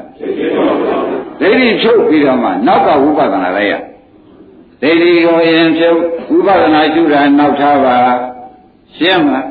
[1.39, 3.73] ဒိဋ္ဌိဖြုတ်ပြီးတော့မှနောက်ကဝိပဿနာလိုက်ရ
[4.81, 7.97] ဒိဋ္ဌိကိုရင်ဖြုတ်ဝိပဿနာရှုတာနောက်ထားပါ
[8.97, 9.47] ရှင်းမလား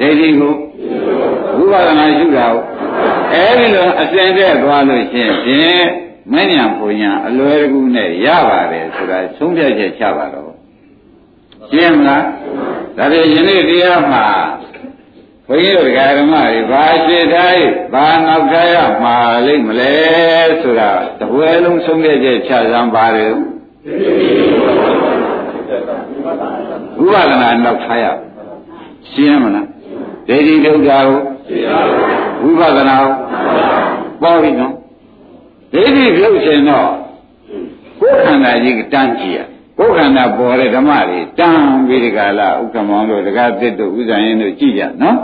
[0.00, 0.54] ဒိဋ္ဌိကို
[1.56, 2.46] ဝိပဿနာရှုတာ
[3.32, 5.86] အဲဒီလိုအစဉ်တဲ့သွားလို့ရှိရင်
[6.32, 10.52] မဉ္ဇဉ်ပူညာအလွယ်တကူနဲ့ရပါတယ်ဆိုတာသုံးပြချက်ချပါတော့
[11.70, 12.24] ရှင်းမလား
[12.96, 14.26] ဒါဖြင့်ယနေ့တရားမှာ
[15.48, 17.60] ဘုန်းကြီးတို့ဓမ္မတွေဘာရှိထား
[17.92, 19.94] ဘာနောက်ထားရမှာလိမ့်မလဲ
[20.62, 23.32] ဆိုတာတပွဲလုံးသုံးပြချက်ချစမ်းပါတယ်
[26.98, 28.04] ဝိပဿနာနောက်ထားရ
[29.10, 29.66] ရှင်းမလား
[30.28, 31.06] ဒိဋ္ဌိဒုက္ခကို
[32.42, 33.12] ဝိပဿနာကို
[34.22, 34.72] ပေါ်ပြီနော်
[35.72, 36.90] ဒိဋ္ဌိပြုတ်ရှင်တော့
[38.00, 39.38] ကိုယ်ခန္ဓာကြီးတန်းကြည့်ရ
[39.78, 45.18] ကိုယ်ခန္ဓာပေါ်တဲ့ဓမ္မတွေတန်းပြီးဒီကလာဥက္ကမောင်တို့တကားသစ်တို့ဥဇာရင်တို့ကြည့်ကြနော်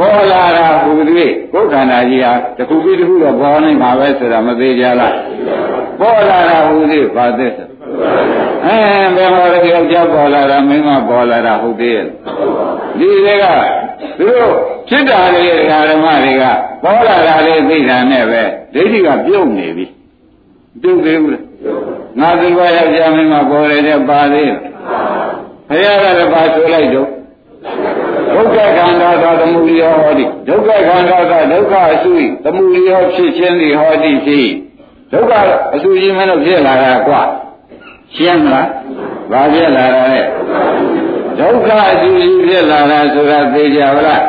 [0.00, 5.14] ပေါ်လာတာဟူသည်ကိုယ်ခန္ဓာကြီးဟာတစ်ခုပြီးတစ်ခုတော့ပေါ်နေမှာပဲဆိုတာမသေးကြလား
[6.00, 7.64] ပေါ်လာတာဟူသည်ဘာသစ္စာ
[8.66, 8.78] အဲ
[9.16, 12.06] ဘယ်မှာလဲယောက်ျားပေါ်လာတာမိန်းမပေါ်လာတာဟုတ်သေးရဲ့
[12.98, 13.44] ဒီတွေက
[14.18, 14.54] သူတို့
[14.88, 16.44] ဖြစ်တာလေးဓမ္မတွေက
[16.82, 18.42] ပေါ်လာတာလေးသိတာနဲ့ပဲ
[18.74, 19.86] ဒိဋ္ဌိကပြုတ်နေပြီ
[20.82, 21.44] ပြုတ်သေးဘူးလား
[22.18, 24.52] ငါသူဘယောက်ျားမိန်းမပေါ်ရတဲ့ပါသေး
[25.68, 27.08] ဘုရားကလည်းပါဆိုလိုက်တော့
[28.34, 32.10] ဒုက္ခခန္ဓာသာသမုဒိယဟောတိဒုက္ခခန္ဓာသာဒုက္ခအစု၏
[32.44, 34.40] သမုဒိယဖြစ်ခြင်းသည်ဟောတိရှိ
[35.12, 35.32] ဒုက္ခ
[35.74, 37.22] အစုကြီးမလို့ဖြစ်လာတာကွာ
[38.14, 38.68] ရှင်းမလား
[39.30, 40.22] ဘာဖြစ်လာတာလဲ
[41.38, 44.22] ဒုက္ခအစုကြီးဖြစ်လာတာဆိုတာသိကြပါလား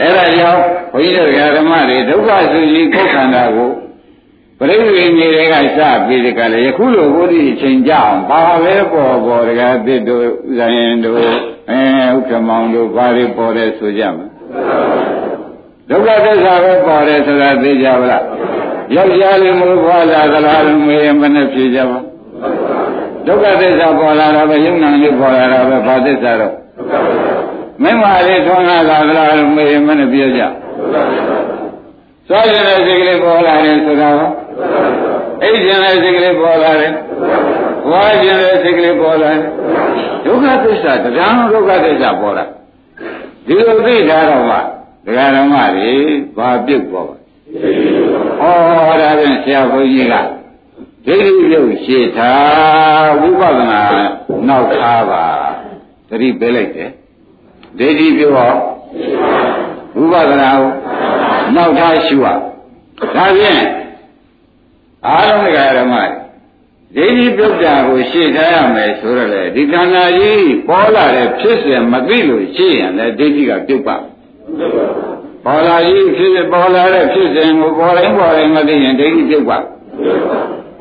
[0.00, 3.70] အဲ့ဒါကြောင့်ဘုန်းကြီးတို့ဓမ္မတွေဒုက္ခအစုကြီးကိုယ်ခန္ဓာကို
[4.58, 10.24] ပရိသေမြေတွေကစပြီးဒီကလည်းယခုလိုဘုဒ္ဓအချိန်ကြအောင်ဘာပဲပေါ်ပေါ်တကားသစ်တို့
[10.58, 11.80] ဇယင်တို့ အဲ
[12.14, 14.26] ဥက္ကမောင်တို့ဘာတွေပေါ်တယ်ဆိုကြမှာ
[15.88, 18.24] ဒုက္ခသစ္စာပဲပေါ်တယ်ဆိုတာသိကြပါလား
[18.94, 21.98] ယောက်ျားလေးမို့ဘွားလာသလားလို့မေးရင်မနဲ့ဖြေကြပါ
[23.26, 26.54] ဒုက္ခသစ္စာပေါ်လာတာပဲယုံနာလေးပေါ်လာတာပဲဘာသစ္စာတော့
[27.82, 30.42] မင်းမလေးထွန်းလာတာသလားလို့မေးရင်မနဲ့ပြောကြ
[32.28, 34.20] သွားရတဲ့စိတ်ကလေးပေါ်လာတယ်ဆိုတာဟ
[35.42, 36.92] အိတ်ခြင်းလည်းစိတ်ကလေးပေါ်လာတယ်
[37.88, 39.40] ဘွားခြင်းလည်းစိတ်ကလေးပေါ်လာတယ်
[40.24, 42.44] ဒုက္ခသစ္စာတရားဒုက္ခသစ္စာပေါ်လာ
[43.46, 44.56] ဒီလိုသိထားတော့မှ
[45.04, 45.92] ဒကာဓမ္မတွေ
[46.36, 47.16] ဘာပြုတ်ပေါ်ပါ
[48.40, 50.14] ဩော်ဒါဖြင့်ဆရာဘုန်းကြီးက
[51.06, 53.82] ဒိဋ္ဌိပြုတ်ရှေ့ထားဝိပဿနာ
[54.48, 55.24] နောက်ထားပါ
[56.08, 56.90] သတိပေးလိုက်တယ်
[57.78, 58.52] ဒိဋ္ဌိပြုတ်ဟော
[59.96, 60.70] ဝိပဿနာကို
[61.56, 62.26] နောက်ထားရှုရ
[63.14, 63.62] ဒါဖြင့်
[65.06, 65.94] အားလုံးကဓမ္မ
[66.96, 73.96] ဒိဋ္ဌိပြုတ်တာကိုရှေ့ထားရမယ်ဆိုတော့လေဒီခန္ဓာကြီးပေါ်လာတဲ့ဖြစ်စဉ်မသိလို့ရှေ့ရင်လည်းဒိဋ္ဌိကပြုတ်ပါ
[75.44, 79.58] ပေါ်လာကြီးဖြစ်ပေါ်လာတဲ့ဖြစ်စဉ်ကိုပေါ်တိုင်းပေါ်တိုင်းမသိရင်ဒိဋ္ဌိပြုတ်ပါ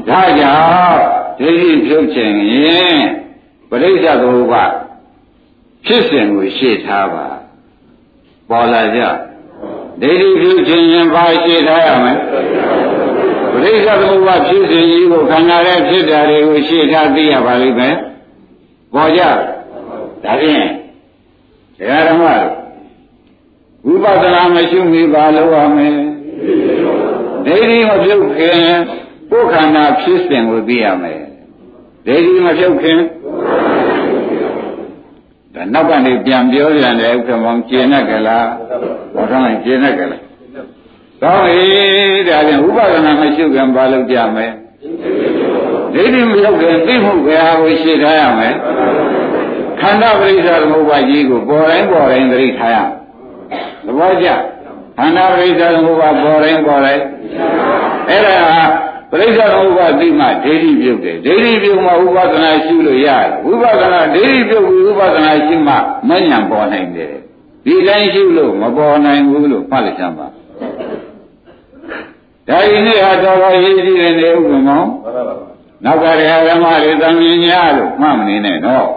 [0.09, 0.55] ဒါကြော
[0.89, 0.99] င့်
[1.39, 2.97] ဒိဋ္ဌိပြုတ်ခြင်းရင်
[3.69, 4.65] ပရိစ္ဆေသမုပ္ပါ
[5.85, 7.27] ဖြစ်စဉ်ကိုရှေ့ထားပါ
[8.49, 9.01] ပေါ်လာကြ
[10.01, 12.13] ဒိဋ္ဌိပြုခြင်းရင်ဘာရှေ့ထားရမလဲ
[13.51, 17.95] ပရိစ္ဆေသမုပ္ပါဖြစ်စဉ်ကြီးကိုခန္ဓာရဲ့ဖြစ်တာတွေကိုရှေ့ထားသိရပါလိမ့်မယ်
[18.93, 19.21] ပေါ်ကြ
[20.23, 20.67] ဒါဖြင့်
[21.77, 22.23] ဒကာဓမ္မ
[23.85, 25.95] ဝိပဿနာမရှိမိပါလို့ရမယ်
[27.45, 28.57] ဒိဋ္ဌိမပြုတ်ခင်
[29.31, 31.21] ကိုယ်ခန္ဓာဖြစ်စဉ်ကိုသိရမယ်
[32.05, 32.99] ဒိဋ္ဌိမပြုတ်ခင်
[35.53, 38.47] ဒါနောက်ကနေပြန်ပြောပြန်တယ်ဥက္ကမောင်ကျင်နဲ့ကလား
[39.13, 40.26] ဘောထောင်းကျင်နဲ့ကလား
[41.23, 44.47] ကောင်းပြီဒါပြန်ဥပဒနာမရှိခင်ဘာလုပ်ကြမလဲ
[45.93, 48.49] ဒိဋ္ဌိမပြုတ်ခင်သိမှုဘယ်ဟာကိုရှင်းထားရမလဲ
[49.79, 52.77] ခန္ဓာပရိစ္ဆေသမုပ္ပါကြီးကိုပေါ်တိုင်းပေါ်တိုင်းသတိထားရ
[53.85, 54.27] သဘောကျ
[54.97, 57.03] ခန္ဓာပရိစ္ဆေသမုပ္ပါပေါ်တိုင်းပေါ်တိုင်း
[58.09, 58.37] အဲ့ဒါ
[59.11, 65.73] ပရိစ္ဆေသမုပ္ပါသိမှဒိဋ္ဌိပြုတ်တယ်ဒိဋ္ဌိပြုတ်မှဥပဒနာရှုလို့ရတယ်ဥပဒနာဒိဋ္ဌိပြုတ်ပြီးဥပဒနာရှုမှ
[66.09, 67.13] မဉဏ်ပေါ်နိုင်တယ်
[67.65, 70.27] ဒီတိုင်းရှုလို့မပေါ်နိုင်ဘူးလို့မှတ်လိုက်ချမ်းပါ
[72.47, 74.83] ဒါဒီနေ့ဟာတော်တော်ရေးကြည့်တယ်နေဥပမော
[75.83, 78.87] နောက်ကရဟဓမ္မတွေသံမြင်ညာလို့မှတ်မနေနဲ့နော်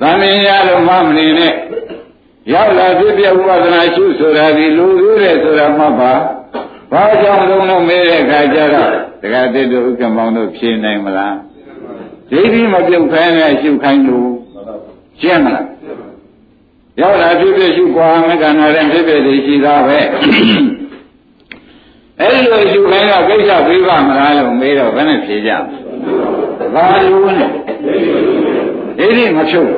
[0.00, 1.52] သံမြင်ညာလို့မှတ်မနေနဲ့
[2.52, 6.12] ရောက်လာဖြစ်ပြဥပဒနာရှုဆိုတာဒီလူသေးတယ်ဆိုတာမှတ်ပါ
[6.92, 8.90] ဘာကြောင့်လုံးလုံးမေးတဲ့အခါကျတော့
[9.22, 11.36] တက္ကသစ်တို့ဥက္ကမောင်တို့ဖြေနိုင်မလား
[12.30, 14.30] ဒိဋ္ဌိမပြုတ်ခိုင်းနဲ့ရှုခိုင်းလို့
[15.20, 15.66] ရှင်းမလား
[17.00, 19.98] ရောက်လာဖြစ်ဖြစ်ရှုကွာမကနာတဲ့ဖြစ်ဖြစ်တွေရှိသားပဲ
[22.20, 25.50] အဲ့ဒီလိုရှုခိုင်းတော့ကိစ္စပြီးပါမလားလို့မေးတော့ဘယ်နဲ့ဖြေကြ
[26.74, 27.46] ဘာလို့လဲ
[28.98, 29.70] ဒိဋ္ဌိမဖြုတ်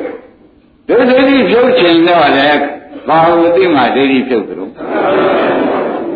[0.89, 2.63] ဒိဋ္ဌိဖြုတ်ခြင်းတော့လည်း
[3.09, 4.73] ဘာလို့သိမှဒိဋ္ဌိဖြုတ်တယ်လို့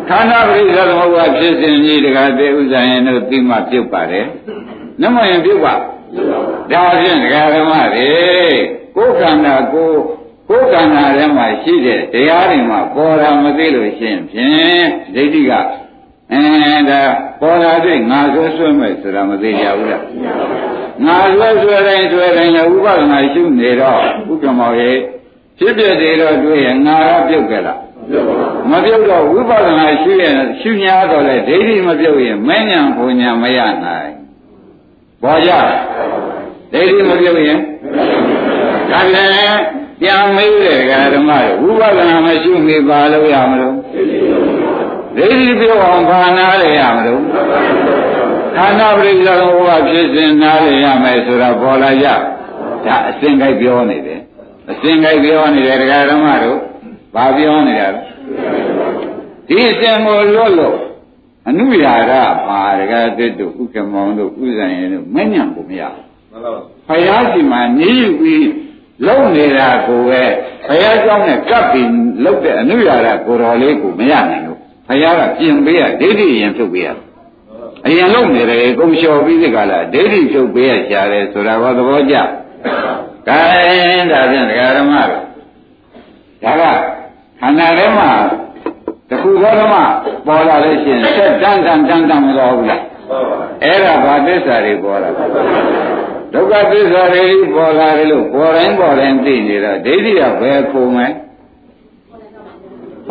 [0.09, 4.27] ခန္ဓာပရိစ္ဆေသမုပ္ပါဖြစ်စဉ်ကြီးတကားသေးဥစ္စာရင်တို့သိမှပြုတ်ပါတယ်
[5.01, 5.73] နမရင်ပြုတ်ပါ
[6.71, 8.09] ဒါဖြင့်ဒကာဓမ္မတွေ
[8.95, 9.91] ကိုယ်ခန္ဓာကို
[10.49, 15.51] ကိုယ်ခန္ဓာထဲမှာရှိတဲ့တရားတွေမှာပေါ်တာမသိလို့ရှိရင်ဖြင့်ဒိဋ္ဌိက
[16.33, 17.01] အဲဒါ
[17.41, 20.05] ပေါ်လာတဲ့ငါဆွဲဆွဲမဲ့ဆိုတာမသိကြဘူးလား
[21.05, 23.99] ငါဆွဲဆွဲတိုင်းဆွဲတိုင်းလည်းဥပဒနာရှုနေတော့
[24.31, 24.97] ဥက္ကမောရဲ့
[25.57, 27.79] ဖြစ်ဖြစ်တွေတော့တွေ့ရင်ငါကပြုတ်ကြလား
[28.71, 34.11] မပြုတ်တော့ဝိပဿနာရှုရင်ရှုညာတော့လေဒိဋ္ဌိမပြုတ်ရင်မဉ္ဇဉ်ဘုံညာမရနိုင်
[35.23, 35.51] ဘောကြ
[36.73, 37.59] ဒိဋ္ဌိမပြုတ်ရင်
[38.91, 39.59] ဒါလည်း
[40.01, 40.79] ပြန်မေးတဲ့
[41.13, 43.75] ဓမ္မတွေဝိပဿနာမရှုမိပါလို့ရမလို့
[45.17, 47.21] ဒိဋ္ဌိပြုတ်အောင်ဘာနာရရမလို့
[48.55, 52.07] ခန္ဓာပရိစ္ဆေသမုပ္ပါဖြစ်စဉ်နားရရမယ်ဆိုတာပေါ်လာကြ
[52.85, 54.21] ဒါအစဉ်ကြိုက်ပြောနေတယ်
[54.71, 56.57] အစဉ်ကြိုက်ပြောနေတယ်ဒကာဓမ္မတို့
[57.15, 58.01] ဘာပြောနေတာလဲ
[59.47, 60.77] ဒီအစဉ်ကိုလွတ်လို့
[61.47, 62.13] အနုရာရ
[62.47, 68.49] ပါဒကာသစ်တို့ဥက္ကမောင်တို့ဥဇံရင်တို့မညံကိုမရဘူးမှန်ပါပါဘုရားရှိမှနေယူပြီး
[69.07, 70.23] လုံနေတာကိုပဲ
[70.67, 71.89] ဘုရားကြောင့်နဲ့ကပ်ပြီး
[72.23, 74.50] လုံတဲ့အနုရာရကိုတော်လေးကိုမရနိုင်ဘူး
[74.91, 76.87] ဘုရားကပြင်ပေးရဒိဋ္ဌိရင်ဖြုတ်ပေးရ
[77.85, 82.15] အရင်လုံနေတယ်ကုံလျှော်ပြီးဒီကလာဒိဋ္ဌိဖြုတ်ပေးရရှာတယ်ဆိုတာဘာသဘောကျ
[83.27, 83.39] ကဲ
[84.11, 85.23] ဒါဖြင့်ဒကာဓမ္မတို့
[86.43, 86.63] ဒါက
[87.39, 88.09] ခန္ဓာထဲမှာ
[89.09, 89.75] တခုသောဓမ္မ
[90.27, 92.81] ပေါ်လာလို့ရှိရင်ဆက်တန်းတန်းတန်းတန်းမတော်ဘူးလား
[93.63, 95.09] အဲ့ဒါဘာသစ္စာတွေပေါ်လာ
[96.33, 97.23] ဒုက္ခသစ္စာတွေ
[97.55, 101.07] ပေါ်လာတယ်လို့ပေါ်တိုင်းပေါ်တိုင်းသိနေတော့ဒိဋ္ဌိကဘယ်ခုံမဲ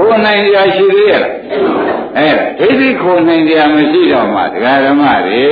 [0.00, 1.24] ခုံနိုင်ကြရှိသေးရဲ့
[2.16, 5.42] အဲ့ဒါဒိဋ္ဌိခုံနိုင်ကြမရှိတော့မှဒကာဓမ္မတွေ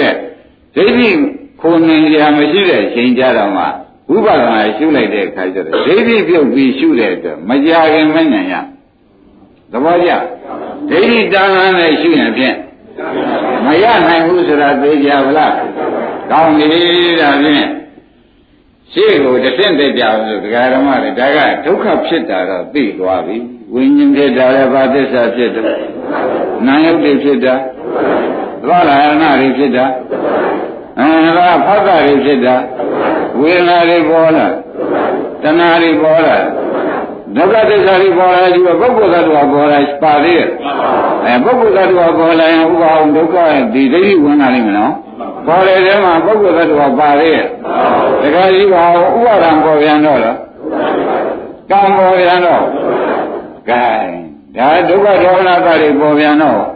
[0.00, 0.14] တဲ့
[0.74, 1.08] ဒိဋ္ဌိ
[1.60, 3.64] ခုံနိုင်ကြမရှိတဲ့ချိန်ကြတော့မှ
[4.10, 8.54] ဝိပဿနာရှုလိုက်တဲ့အခါကျတော့ဒိဋ္ဌိပြုတ်ပြီးရှုတဲ့အတွက်မကြခင်မဉဏ်ရ
[9.72, 10.10] သဘောကျ
[10.90, 12.56] ဒိဋ္ဌိတာဟန်နဲ့ရှုရင်ဖြင့်
[13.66, 15.54] မရနိုင်ဘူးဆိုတာသိကြဗလား
[16.30, 16.66] ကောင်းပြီ
[17.20, 17.68] ဒါဖြင့်
[18.92, 23.36] ရှေ့ကိုတစ်ဆင့်သိကြအောင်လို့ဒကာဓမ္မတွေဒါကဒုက္ခဖြစ်တာတော့သိသွားပြီ
[23.74, 25.80] ဝိညာဉ်ဖြစ်တာလည်းဘာသစ္စာဖြစ်တယ်
[26.66, 27.54] နာယုတ်တွေဖြစ်တာ
[28.64, 29.84] သွားလာရဏတွေဖြစ်တာ
[30.98, 32.54] အဲဒါဖတ်တာတွေဖြစ်တာ
[33.40, 34.46] ဝေဒနာတွေပေါ်လာ
[35.42, 36.36] တဏှာတွေပေါ်လာ
[37.36, 40.48] ဒုက္ခသစ္စာတွေပေါ်လာဒီပုဂ္ဂိုလ်သတ္တဝါပေါ်လာပါသေးရဲ့
[41.26, 43.36] အဲပုဂ္ဂိုလ်သတ္တဝါပေါ်လာရင်ဥပအောင်ဒုက္ခ
[43.74, 44.92] ဒီဒိဋ္ဌိဝင်လာလိမ့်မယ်နော်
[45.46, 47.46] ပေါ်တဲ့ထဲမှာပုဂ္ဂိုလ်သတ္တဝါပါသေးရဲ့
[48.22, 48.82] တခါကြီးပါ
[49.16, 50.36] ဥပါဒံပေါ်ပြန်တော့လား
[51.70, 52.62] ကံပေါ်ပြန်တော့
[53.68, 53.84] ကဲ
[54.56, 56.66] ဒါဒုက္ခဒေါမနတာတွေပေါ်ပြန်တော့ဒါ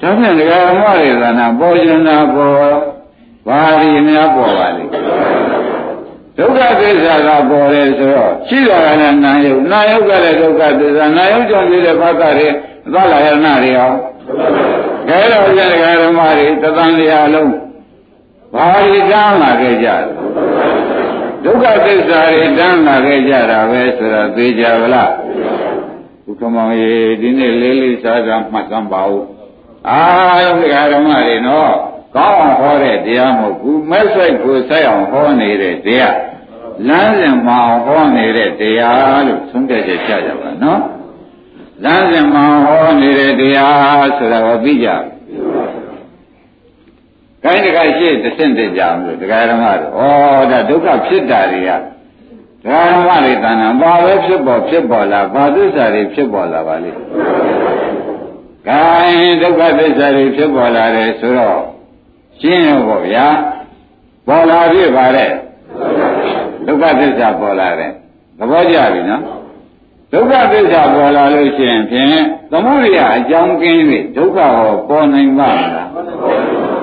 [0.00, 2.54] ဖြင့်ဒကာဓမ္မတွေသာနာပေါ်ကျင်တာပေါ်
[3.48, 4.90] ဘာတွေများပေါ်ပါလိမ့်
[6.36, 12.48] ဒုက္ခသစ္စာကပေါ်တယ်ဆိုတော့ရှိတာကလည်းနာယုနာယုကလည်းဒုက္ခသစ္စာနာယုကြောင့်ဖြစ်တဲ့ဘာသာတွေ
[12.92, 13.96] သလယနာတွေအောင်
[15.08, 17.52] ခဲတော်ကျဒကာဓမ္မတွေတသံတရားလုံး
[18.54, 20.63] ဘာတွေတန်းလာခဲ့ကြလဲ
[21.44, 25.10] ဒုက္ခသစ္စာတွေတန်းလာခဲ့ကြတာပဲဆိုတော့သိကြဗလား
[26.24, 29.22] ဘုခမောင်ရေဒီနေ့လေးလေးစားစားမှတ်သမ်းပါဦး
[29.90, 30.00] အာ
[30.44, 31.72] ယုဒကာဓမ္မတွေနော်
[32.16, 36.16] ကောင်းအောင်ဟောတဲ့တရားမဟုတ်ဘူးမဲ့ဆိုင်ကိုဆိုင်အောင်ဟောနေတဲ့တရား
[36.88, 40.80] လမ်းစဉ်မအောင်ဟောနေတဲ့တရားလို့သုံးပြချက်ချကြပါနော်
[41.84, 44.88] လမ်းစဉ်မအောင်ဟောနေတဲ့တရားဆိုတာကိုသိကြ
[47.44, 51.80] ကိုင်းတခါရှိတစ်ဆင့်တည်းကြအောင်လို့တရားဓမ္မတို့ဩဒါဒုက္ခဖြစ်တာတွေကတရား
[52.64, 57.00] ဓမ္မတွေတဏ္ဍာဘာပဲဖြစ်ပေါ်ဖြစ်ပေါ်လာဘာသစ္စာတွေဖြစ်ပေါ်လာပါလိမ့်
[58.68, 61.60] ကိုင်းဒုက္ခသစ္စာတွေဖြစ်ပေါ်လာတယ်ဆိုတော့
[62.40, 63.26] ရှင်းရောပေါ့ဗျာ
[64.28, 65.30] ပေါ်လာပြီပါတဲ့
[66.66, 67.92] ဒုက္ခသစ္စာပေါ်လာတယ်
[68.38, 69.22] သဘောကျပြီနော်
[70.12, 73.80] ဒုက္ခသစ္စာပေါ်လာလို့ရှိရင်ဖြင့်သမုဒိယအကြောင်းကင်း၍
[74.16, 75.88] ဒုက္ခဟောပေါ်နိုင်ပါမလား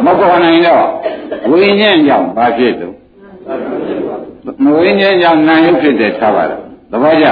[0.05, 0.85] မပေါ်နိုင်တော့
[1.51, 2.95] ဝိညာဉ်ကြောင့်ဘာဖြစ်လို့
[4.63, 7.27] မဝိညာဉ်ကြောင့်နာယုဖြစ်တယ်ထားပါတော့သဘောကျ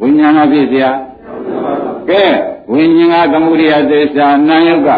[0.00, 0.86] ဝိညာဏဖြစ်เสีย
[2.08, 2.22] ကဲ
[2.72, 4.88] ဝိညာဉ်ကသမုဒိယသစ္စာနာယုက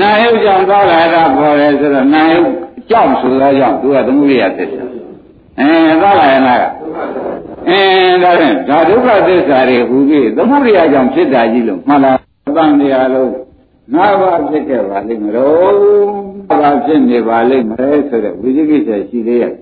[0.00, 2.40] နာယုကြောင့်သွားလာတာပေါ်တယ်ဆိုတော့နာယု
[2.90, 4.84] ကြောင့်ဆိုတော့ကြောင့်သူကသမုဒိယသစ္စာ
[5.58, 6.64] အဲသွားလာရနာက
[7.68, 7.80] အဲ
[8.22, 12.16] ဒါဖြင့်ဒါဒုက္ခသစ္စာတွေဟူပြီးသမုဒိယကြောင့်ဖြစ်တာကြီးလို့မှန်လား
[12.56, 13.30] တန်တရားလုံး
[13.93, 16.15] ငါးပါးဖြစ်ခဲ့ပါလိမ့်မလို့
[16.61, 19.53] ဘာဖြစ်နေပါလိမ့်မယ်ဆိုတဲ့ဝိသိကိစ္စရှိသေးရဲ့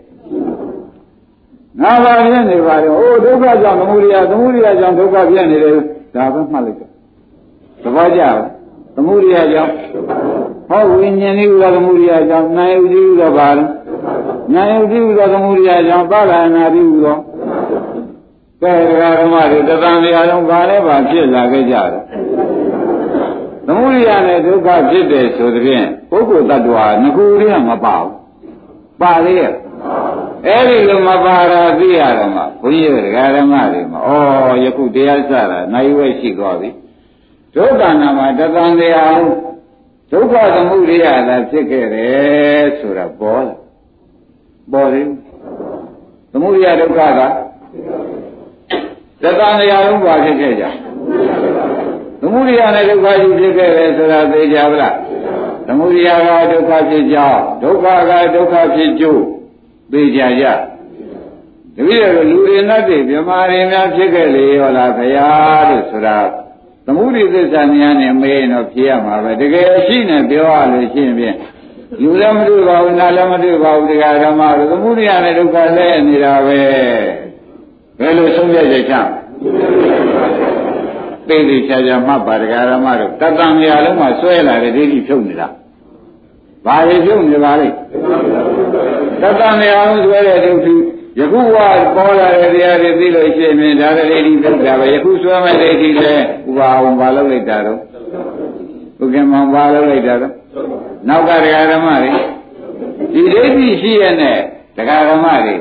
[1.82, 5.74] ငါးပါးဖြစ်နေပါတော့အိုးဒုက္ခကြောင့်သမုဒိယသမုဒိယကြောင့်ဒုက္ခဖြစ်နေတယ်
[6.16, 6.90] ဒါပဲမှတ်လိုက်တယ်
[7.84, 8.38] သဘောကျလား
[8.96, 9.74] သမုဒိယကြောင့်
[10.70, 13.66] ဟောဝိညာဉ်ဤဥဒသမုဒိယကြောင့်နာယုတိဥဒဘာလဲ
[14.54, 17.08] နာယုတိဥဒသမုဒိယကြောင့်ပါဠာနာတိဥဒ
[18.62, 22.63] ကဲဒကာဓမ္မတွေတသံတရားလုံးဘာလဲဘာဖြစ်လာခဲ့ကြတယ်
[23.68, 28.14] သမုဒိယနဲ့ဒုက္ခဖြစ်တယ်ဆိုတဲ့ဖြင့်ပုဂ္ဂိုလ်တ attva ငကူတွေကမပါဘူး
[29.02, 29.52] ပါသေးရဲ့
[30.48, 36.70] အဲ့ဒီလိုမပါတာသိရတော့မှဘုန်းကြီးဒကာဓမ္မတွေမှာဩယခုတရားစတာနိုင်ဝဲရှိသွားပြီ
[37.56, 39.36] ဒုက္ခနာမှာတသံတရားလုံး
[40.12, 43.56] ဒုက္ခသမုဒိယသာဖြစ်ခဲ့တယ်ဆိုတာပေါ်လာ
[44.72, 45.08] ပေါ်တယ်
[46.32, 47.22] သမုဒိယဒုက္ခက
[49.24, 50.66] တသံတရားလုံးပါဖြစ်ခဲ့ကြ
[52.24, 54.96] သမုဒိယနဲ့ဒုက္ခကြီးဖြစ်ခဲ့တယ်ဆိုတာသိကြပါလား
[55.68, 59.24] သမုဒိယကဒုက္ခဖြစ်ကြောင်းဒုက္ခကဒုက္ခဖြစ်ကျိုး
[59.92, 60.46] သိကြကြ
[61.76, 66.18] တပည့်တော်လူတွေနဲ့တည်းမြမာတွေများဖြစ်ခဲ့လေရောလားခရားလို့ဆိုတာ
[66.86, 71.38] သမုဒိသစ္စာများနဲ့မေးရင်တော့ဖြေရမှာပဲတကယ်ရှိနေပြောရလို့ရှိရင်ဖြင့်
[72.02, 76.62] လူလည်းမတွေ့ပါဘူးနားလည်းမတွေ့ပါဘူးတရားဓမ္မတို့သမုဒိယနဲ့ဒုက္ခလဲနေတာပဲ
[78.00, 78.94] ဘယ်လိုဆုံးဖြတ်ချက်ချ
[81.28, 85.48] သိသိချာချာမှတ်ပါတရားဓမ္မတို့တတံမြာလုံးမှာဆွဲလာတဲ့ဒိဋ္ဌိဖြုတ်နေတာ
[86.66, 87.76] ဘာတွေဖြုတ်နေပါလိမ့်
[89.22, 90.76] တတံမြာလုံးဆွဲတဲ့ဒိဋ္ဌိ
[91.20, 91.58] ယခုဝ
[91.96, 97.80] ပေါ်လာတဲ့တရားတွေသိလို့ရှိရင်ဒါလည်းဒိဋ္ဌိဖြုတ်တာပဲယခုဆွဲမဲ့ဒိဋ္ဌိလည်းဥပါအောင်ဘာလုပ်လိုက်တာတော့
[98.98, 100.34] ဘုခင်မောင်ဘာလုပ်လိုက်တာတော့
[101.08, 102.12] နောက်ကတရားဓမ္မတွေ
[103.14, 104.38] ဒီဒိဋ္ဌိရှိရတဲ့
[104.78, 105.56] တရားဓမ္မတွေ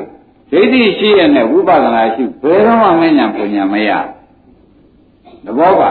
[0.52, 3.90] ဒိဋ္ဌိရှိရတဲ့ဝိပဿနာရှိဘယ်တော့မှမဉဏ်ပညာမရ
[5.44, 5.90] သဘောပါ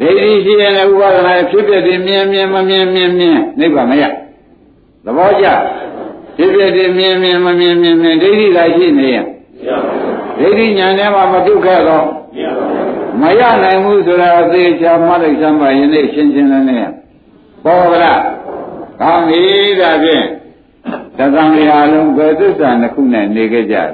[0.00, 4.04] ဒိဋ္ဌိရှိရတဲ့ဝိပဿနာဖြစ်ဖြစ်ဒီမြင်မြင်မမြင်မြင်မြင်နိဗ္ဗာန်မရ
[5.04, 5.46] သဘောကျ
[6.36, 9.26] ဖြစ်ဖြစ်ဒီမြင်မြင်မမြင်မြင်မြင်ဒိဋ္ဌိသာရှိနေရင်
[10.38, 12.06] ဒိဋ္ဌိညာနဲ့မှမပြုတ်ခဲ့တော့
[13.20, 16.94] မရနိုင်ဘူးဆိုတာအသေးချာမှတ်လိုက်စမ်းပါယနေ့ရှင်းရှင်းလင်းလင်း
[17.64, 18.20] ပေါ်ကြလား
[19.00, 19.40] ကောင်းပြီ
[19.80, 20.24] ဒါဖြင့်
[21.16, 23.90] သံဃာရာလုံးဘယ်သစ္စာနှစ်ခုနဲ့နေခဲ့ကြတယ်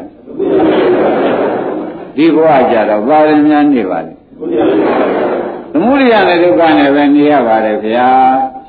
[2.16, 8.08] ဒီဘဝကြတော့ဘာရင်များနေပါလဲ သမုဒိယနဲ့ဒုက္ခနဲ့ပဲနေရပါတယ်ဗျာ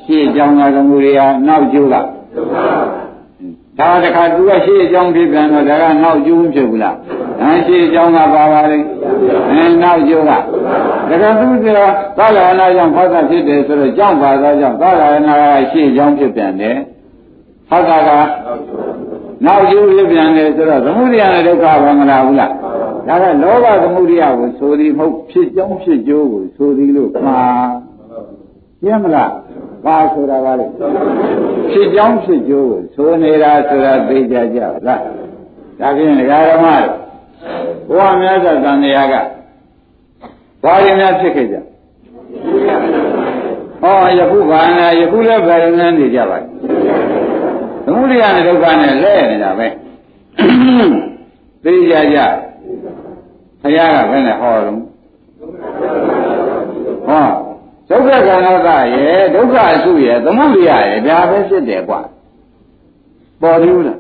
[0.04, 1.96] ရှေ့အကြောင်းကသမုဒိယနောက်ကျိုးက
[3.80, 6.96] ဒါတခါသူကရှေ့အကြောင်းဖြစ်ပြန်တော့ဒါကနောက်ကျိုးဖြစ်ဘူးလား
[7.42, 8.88] အဲရှေ့အကြောင်းကပါပါလိမ့်
[9.52, 10.38] အဲနောက်ကျိုးကဒါ
[11.10, 11.68] ကသူက
[12.18, 16.78] သာလနာကြောင့်ဖောက်တာဖြစ်တယ်ဆိုတော့ကြောင့်ပါသောကြောင့်သာလနာကရှေ့အကြောင်းဖြစ်ပြန်တယ်
[17.70, 18.10] ဖောက်တာက
[19.46, 22.52] နောက်ကျိုးဖြစ်ပြန်တယ်ဆိုတော့သမုဒိယနဲ့ဒုက္ခဘာမလားဘူးလား
[23.08, 27.42] ဒါကလောဘသမုဒိယကိုဆိုသည်မဟုတ်ဖြစ်ကြောင်းဖြစ်ကျိုးကိုဆိုသည်လို့မှာ
[28.82, 29.32] ရှင်းမလား
[29.86, 30.66] ဘာဆိုတာကလေ
[31.72, 36.68] ဖြစ်ကြောင်းဖြစ်ကျိုးကိုဆိုနေတာဆိုတာသိကြကြလားဒါဖြင့်ဒကာဓမ္မ
[37.88, 39.16] ဘုရားမြတ်စွာဘုရားက
[40.64, 41.56] ဘာရင်းများဖြစ်ခဲ့ကြ
[43.82, 46.38] ဟောယခုဘာနာယခုလည်းဗာရဏနေကြပါ
[47.86, 49.68] သမုဒိယနဲ့ဒုက္ခနဲ့လဲနေတာပဲ
[51.64, 52.20] သိကြကြ
[53.62, 54.78] ဘုရားကဘယ်နဲ့ဟောတော့
[57.08, 57.26] ဟော
[57.90, 62.02] ဒုက္ခခန္ဓာကရဲ့ဒုက္ခအစုရဲ့သမုဒိယရဲ့ဒါပဲဖြစ်တယ်ကွာ
[63.42, 64.00] ပေါ်ဘူးလား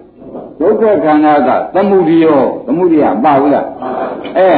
[0.60, 3.68] ဒုက္ခခန္ဓာကသမုဒိယောသမုဒိယပါဘူးလား
[4.38, 4.52] အဲ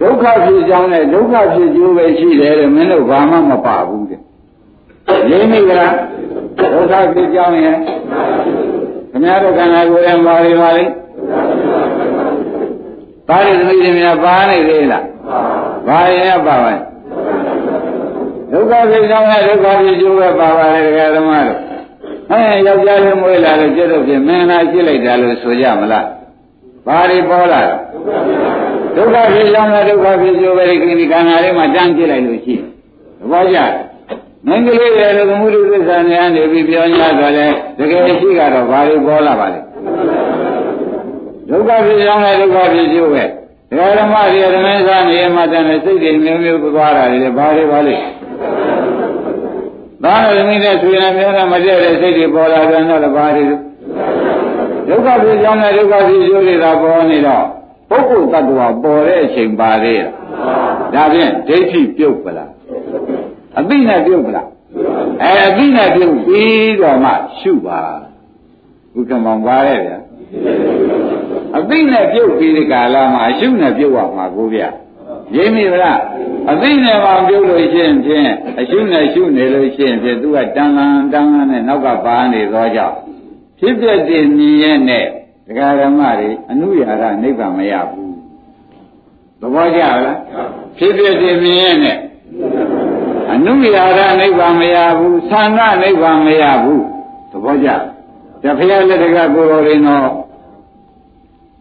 [0.00, 4.20] ဒုက္ခဖြစ်ကြောင်းနဲ့ဒုက္ခဖြစ်ကျိုးပဲရှိတယ်တဲ့မင်းတို့ဘာမှမပါဘူးတဲ့
[5.30, 5.94] ရင်းမိကြလား
[6.74, 7.76] ဒုက္ခဖြစ်ကြောင်းရဲ့
[9.10, 10.84] ခင်ဗျားတို့ခန္ဓာကိုယ်ရဲ့ပါရီပါလိ
[13.30, 15.04] ပါရီသမီးတွေများပါနေသေးလား
[15.86, 16.72] ပါရင်ပါပါ
[18.52, 21.58] ဒုက္ခဖြစ်ကြောင်းနဲ့ဒုက္ခဖြစ်ကျိုးပဲပါပါလေဒကာဓမ္မတို့
[22.28, 26.06] ဟဲ့ယောက်ျားလေးမွေးလာလို့ကျတော့ပြင်မင်းသားရှိလိုက်တာလို့ဆိုကြမလား
[26.86, 27.60] ဘာတွေပေါ်လာ
[28.96, 32.60] ဒုက္ခဖြစ်ကြောင်းနဲ့ဒုက္ခဖြစ်ကျိုးပဲဒီကိခန္ဓာလေးမှာတန်းကြည့်လိုက်လို့ရှိသ
[33.30, 33.58] ဘောကျ
[34.46, 37.46] မင်းကလေးရဲ့လူမှုလူသစ္စာနဲ့အနေပြီးပြော냐တော့လေ
[37.78, 39.60] တကယ်ရှိကတော့ဘာတွေပေါ်လာပါလဲ
[41.50, 47.96] ဒုက္ခဖြစ်ကြောင်းနဲ့ဒုက္ခဖြစ်ကျိုးပဲဒကာဓမ္မတွေဓမ္မစားနေမှတန်တဲ့စိတ်တွေမျိုးမျိုးသွားတာတွေဘာတွေပါလဲ
[50.04, 53.44] သာရသမီးနဲ့ဆွေရမျိုးနဲ့မတည့်တဲ့စိတ်တွေပေါ်လာတယ်တော့ဘာတွေ
[54.88, 57.44] ဒုက္ခဖြစ်ကြောင်းနဲ့ဒုက္ခဖြစ်ကျိုးတွေသာပေါ်နေတော့
[57.90, 60.08] ပုဂ္ဂိုလ်တ attva ပေါ်တဲ့အချိန်ပါသေးတယ်
[60.94, 62.50] ဒါဖြင့်ဒိဋ္ဌိပြုတ်ပလား
[63.58, 64.48] အသိနဲ့ပြုတ်ပလား
[65.22, 67.10] အဲအသိနဲ့ပြုတ်ပြီးတော့မှ
[67.40, 67.80] ရှုပါ
[68.94, 69.98] ဘုကမောင်ပါရဲ့ဗျာ
[71.58, 74.68] အသိနဲ့ပြုတ်ပြီးဒီကာလမှာအရှုနဲ့ပြုတ်ရမှာကိုဗျာ
[75.36, 76.00] ရင်းမိဗလား
[76.50, 82.96] အသိနဲ့မှပြုတ်လို့ရှိရင်ဖြင့်အရှုနဲ့ရှုနေလို့ရှိရင်ဖြင့်သူကတန်လန်တန်လန်နဲ့နောက်ကပါနေသောကြောင့်
[83.58, 85.06] ဖြစ်ပြတဲ့မြင်ရဲ့နဲ့
[85.46, 88.14] ဒကာဓမ္မတွေအနုရာရနိဗ္ဗာန်မရဘူး
[89.40, 90.18] သဘောကျလား
[90.78, 91.98] ဖြစ်ပြတဲ့မြင်ရဲ့နဲ့
[93.32, 96.84] အနုရာရနိဗ္ဗာန်မရဘူးသံဃနိဗ္ဗာန်မရဘူး
[97.30, 97.70] သဘောကျ
[98.42, 100.08] တဖျားလက်တကကိုယ်တော်ရင်တော့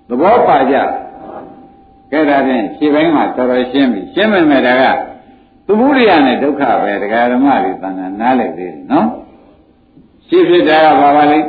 [0.07, 0.75] သဘောပါကြ
[2.11, 4.83] ကဲဒါဖြင့်ခြေပိုင်းမှာတော်တော်ရှင်းပြီရှင်းမယ်မဲ့ဒါက
[5.65, 9.07] သမုဒိယနဲ့ဒုက္ခပဲဒကာဓမ္မတွေသံဃာနားလည်သေးတယ်နော်
[10.27, 11.39] ရှင်းဖြစ်တာကဘာပါလဲ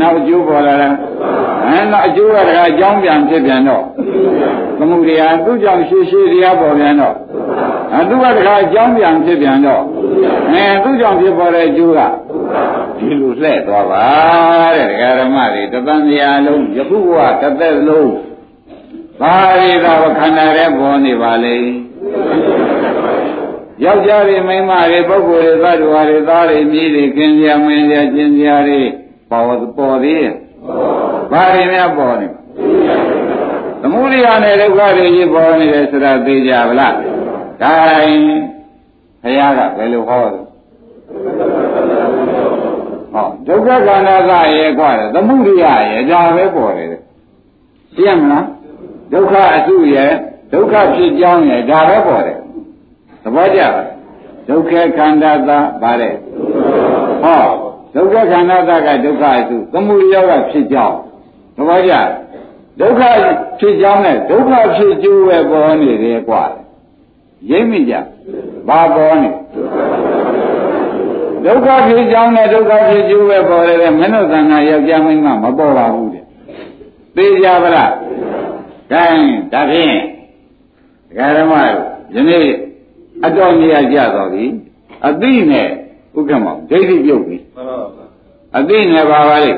[0.00, 0.88] နောက်ကျိုးပေါ်လာတာ
[1.64, 3.84] အဲနောက်အကျိုးကတကအကြောင်းပြန်ဖြစ်ပြန်တော့
[4.78, 7.16] သမုဒိယသူ့ကြောင့်ရှေးရှေးတရားပေါ်ပြန်တော့
[7.92, 9.82] အဲသူကတကအကြောင်းပြန်ဖြစ်ပြန်တော့
[10.52, 12.00] အဲသူ့ကြောင့်ဖြစ်ပေါ်တဲ့အကျိုးက
[12.98, 14.06] ဒီလိုလှည့်သွားပါ
[14.74, 17.10] တဲ့ဒကာဓမ္မတွေတပန်းတရားလုံးယခုက
[17.40, 18.12] တစ်သက်လုံး
[19.20, 21.56] ဘာရီသာခန္ဓာရဲ့ပေါ်နေပါလေ
[23.84, 28.80] ယောက်ျားတွေမိန်းမတွေပုဂ္ဂိုလ်တွေသတ္တဝါတွေသားတွေမြည်တွေခင်ဗျာမင်းဗျာကျင်ဗျာတွေ
[29.30, 29.44] ပေါ်
[29.76, 30.32] ပေါ်သေးရဲ့
[31.32, 32.26] ဘာတွေများပေါ်နေ
[33.86, 36.94] သမုဒိယနဲ့ဒုက္ခတွေကြီးပေါ်နေတယ်ဆိုတာသိကြဗလား
[37.62, 37.72] ဒါ
[38.06, 38.22] ရင်
[39.22, 40.40] ဘုရားကဘယ်လိုဟောလဲ
[43.12, 46.88] ဟောဒုက္ခခန္ဓာကရဲ့ကွာသမုဒိယရဲ့ဒါပဲပေါ်တယ်
[47.96, 48.44] သိရမလား
[49.12, 50.10] ဒုက္ခအစုရဲ့
[50.52, 52.38] ဒုက္ခဖြစ်ကြောင်းရဲ့ဒါပဲပေါ်တယ်
[53.22, 53.74] သဘောကျလား
[54.48, 56.14] ဒုက္ခခန္ဓာသာဗါတဲ့
[57.22, 57.42] ဟော
[57.94, 60.96] ဒုက္ခခန္ဓာသာကဒုက္ခအစုသမုဒိယကဖြစ်ကြောင်း
[61.56, 61.94] သဘောကျ
[62.80, 63.02] ဒုက္ခ
[63.58, 66.42] ဖြစ်ကြောင်းနဲ့ဒုက္ခဖြစ်ကျိုးပဲပေါ်နေတယ်ကွာ
[67.50, 67.94] ရိပ်မိကြ
[68.68, 69.30] ဘာပေါ်နေ
[71.44, 76.24] ဒုက္ခဖြစ်ကြောင်းနဲ့ဒုက္ခဖြစ်ကျိုးပဲပေါ်တယ်မင်းတို့သံဃာယောက်ျားမိန်းမမပေါ်ပါဘူးတဲ့
[77.16, 77.92] သိကြပါလား
[78.92, 79.04] ကဲ
[79.52, 79.96] ဒါဖြင့်
[81.08, 81.54] ဒကာဓမ္မ
[82.14, 82.46] ယနေ့
[83.24, 84.44] အတော်ကြီးရကြတော်ပြီ
[85.06, 85.68] အသိနဲ့
[86.16, 87.36] ဥက္ကမောဒိဋ္ဌိပြုတ်ပြီ
[88.58, 89.52] အသိနဲ့ပါပါလေ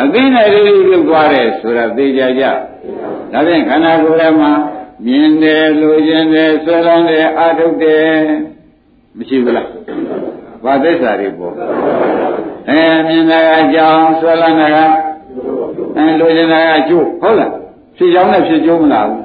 [0.00, 2.44] အသိနဲ့ဒိဋ္ဌိပြုတ်သွားတယ်ဆိုတာသိကြကြ
[3.32, 4.52] ဒါဖြင့်ခန္ဓာကိုယ်ထဲမှာ
[5.06, 8.12] မြင်တယ်လိုချင်တယ်ဆွဲလန်းတယ်အာထုတ်တယ်
[9.16, 9.68] မရှိဘူးလား
[10.64, 11.52] ဘာသစ္စာတွေပေါ့
[12.68, 14.78] အဲမြင်တာကအကြောင်းဆွဲလန်းတာက
[15.96, 17.52] အဲလိုချင်တာကကျိုးဟုတ်လား
[17.96, 19.22] ဖြစ်ကြောင်းနဲ့ဖြစ်ကျိုးမလားဘူး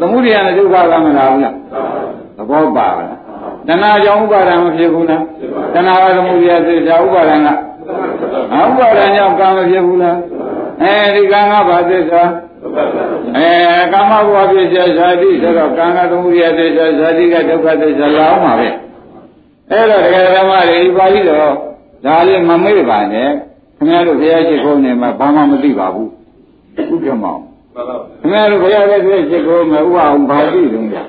[0.00, 1.54] သမုဒိယနဲ့ဒုက္ခကမလားဘူးလား
[2.36, 3.08] သဘောပါလား
[3.68, 5.22] တဏှာကြောင့်ဥပါဒံမဖြစ်ဘူးလား
[5.74, 7.48] တဏှာကသမုဒိယသစ္စာဥပါဒံက
[7.86, 10.18] ဟာဥပါဒံကြောင့်ကာမဖြစ်ဘူးလား
[10.82, 12.22] အဲဒီကံကဘာသစ္စာ
[13.36, 13.50] အဲ
[13.92, 18.68] ကာမဘဝဖြစ်စေဇာတိဆိုတော့ကံကသမုဒယသစ္စာဇာတိကဒုက္ခသစ္စာလာအောင်ပါပဲ
[19.70, 21.54] အဲ့တော့တရားဓမ္မတွေဒီပါဠိတော်
[22.04, 23.28] ဒါလေးမမေ့ပါနဲ့
[23.76, 26.08] ခင်ဗျားတို့ဘုရားရှိခိုးနေမှာဘာမှမသိပါဘူး
[26.76, 27.40] ဥက္ကမောင်
[28.20, 31.02] ခင်ဗျားတို့ဘုရားရဲ့ရှိခိုးမှာဥပအောင်ဘာသိတုံးလဲ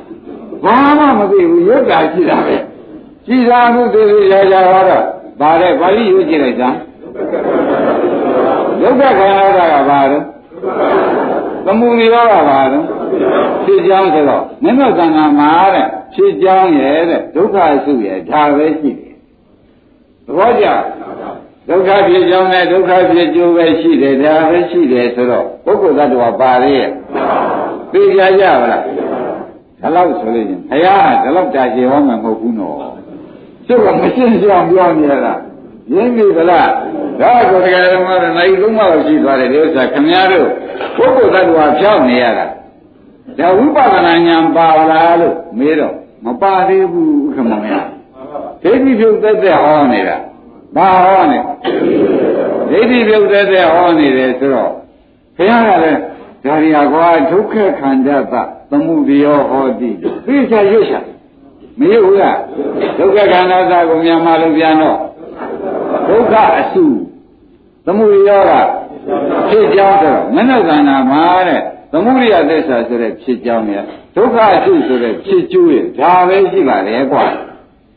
[0.63, 2.57] ဘာမှမသိဘူးရွတ်တာရှိတာပဲ
[3.27, 6.77] ရှိတာမှုသိသိရကြတော့ ဗါတဲ့ပါဠိရွတ်ကြည့်လိုက်စမ်း
[8.81, 10.17] ဒုက္ခခန္ဓာကဘာလဲ
[11.65, 12.79] သမုဒိယောကဘာလဲ
[13.63, 19.15] ဖြစ်ကြောင်းဆိုတော့မင်းတို့သံဃာမှာတဲ့ဖြစ်ကြောင်းရဲ့တဲ့ဒုက္ခစုရဲ့ဒါပဲရှိတယ်
[20.25, 20.67] သဘောကျ
[21.69, 26.89] ဒုက္ခဖြစ်ကြောင်းနဲ့ဒုက္ခဖြစ်ကျိုးပဲရှိတယ်ဒါပဲရှိတယ်ဆိုတော့ပုဂ္ဂိုလ်သတ္တဝါပါလေရဲ့
[27.91, 28.81] သိကြကြပါလား
[29.81, 32.96] ဒါလောက်ဆိုလို့ရင်ဘုရားကဒါလောက်တာကျေဟောမှာမဟုတ်ဘူးနော်
[33.67, 35.33] ကျုပ်ကမရှင်းရှင်းပြောနေရတာ
[35.93, 36.69] ရင်းပြီဗလား
[37.21, 40.47] ဒါကိုတရားဓမ္မတော့နိုင်သုံးပါးရှိသွားတယ်ဒီဥစ္စာခမည်းတော်
[40.97, 42.45] ပုဂ္ဂိုလ်သတ္တဝါဖြောင်းနေရတာ
[43.39, 45.93] ဒါဝိပဿနာဉာဏ်ပါလားလို့မေးတော့
[46.25, 47.73] မပါသေးဘူးခမောင်ရ
[48.63, 50.17] ဒိဋ္ဌိပြုတ်သက်သက်ဟောနေတာ
[50.75, 51.39] ဘာဟောနေ
[52.69, 54.71] ဒိဋ္ဌိပြုတ်သက်သက်ဟောနေတယ်ဆိုတော့
[55.37, 55.99] ဘုရားကလည်း
[56.45, 58.35] ဒါရီယာကွာဒုက္ခခန္ဓာသ
[58.69, 59.89] သမှုတရားဟောတိ
[60.27, 60.99] သိချာရွတ်ချာ
[61.79, 62.37] မရဘူးလား
[62.97, 64.97] ဒုက္ခခန္ဓာသကိုမြန်မာလိုပြန်တော့
[66.09, 66.85] ဒုက္ခအစု
[67.85, 68.51] သမှုရောက
[69.49, 71.61] ဖြစ်ကြောင်းဆိုတော့မနုဿန္နာမှာတဲ့
[71.91, 73.77] သမုဒိယသစ္စာဆိုတဲ့ဖြစ်ကြောင်းရ
[74.15, 77.25] ဒုက္ခအစုဆိုတဲ့ဖြစ်ကျိုးရဒါပဲရှိပါလေကွာ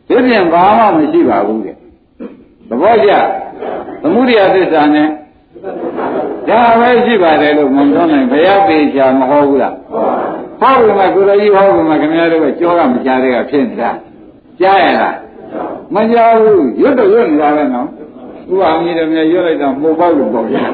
[0.08, 1.76] ဒီပြင်ဘာမှမရှိပါဘူးတဲ့
[2.68, 3.10] သဘောကျ
[4.02, 5.08] သမုဒိယသစ္စာနဲ့
[6.48, 9.74] ဒါပဲရှိပါတယ်လို့မပြောနိုင်ဘုရားပေချာမဟောဘူးလား
[10.60, 13.90] ဟောပြီမှာကိုယ်တော်ကြီးဟောပြီမှာခင်ဗျားတို့ကကြောကမကြားတဲ့ကဖြစ်နေတာ
[14.60, 15.16] ကြားရလား
[15.94, 17.86] မကြားဘူးရွတ်တော့ရွတ်နေတာပဲနော်
[18.50, 20.64] ဥပ္ပါမီတော်များရွတ်လိုက်တော့မှုပေါက်လို့ပေါ့ဗျာ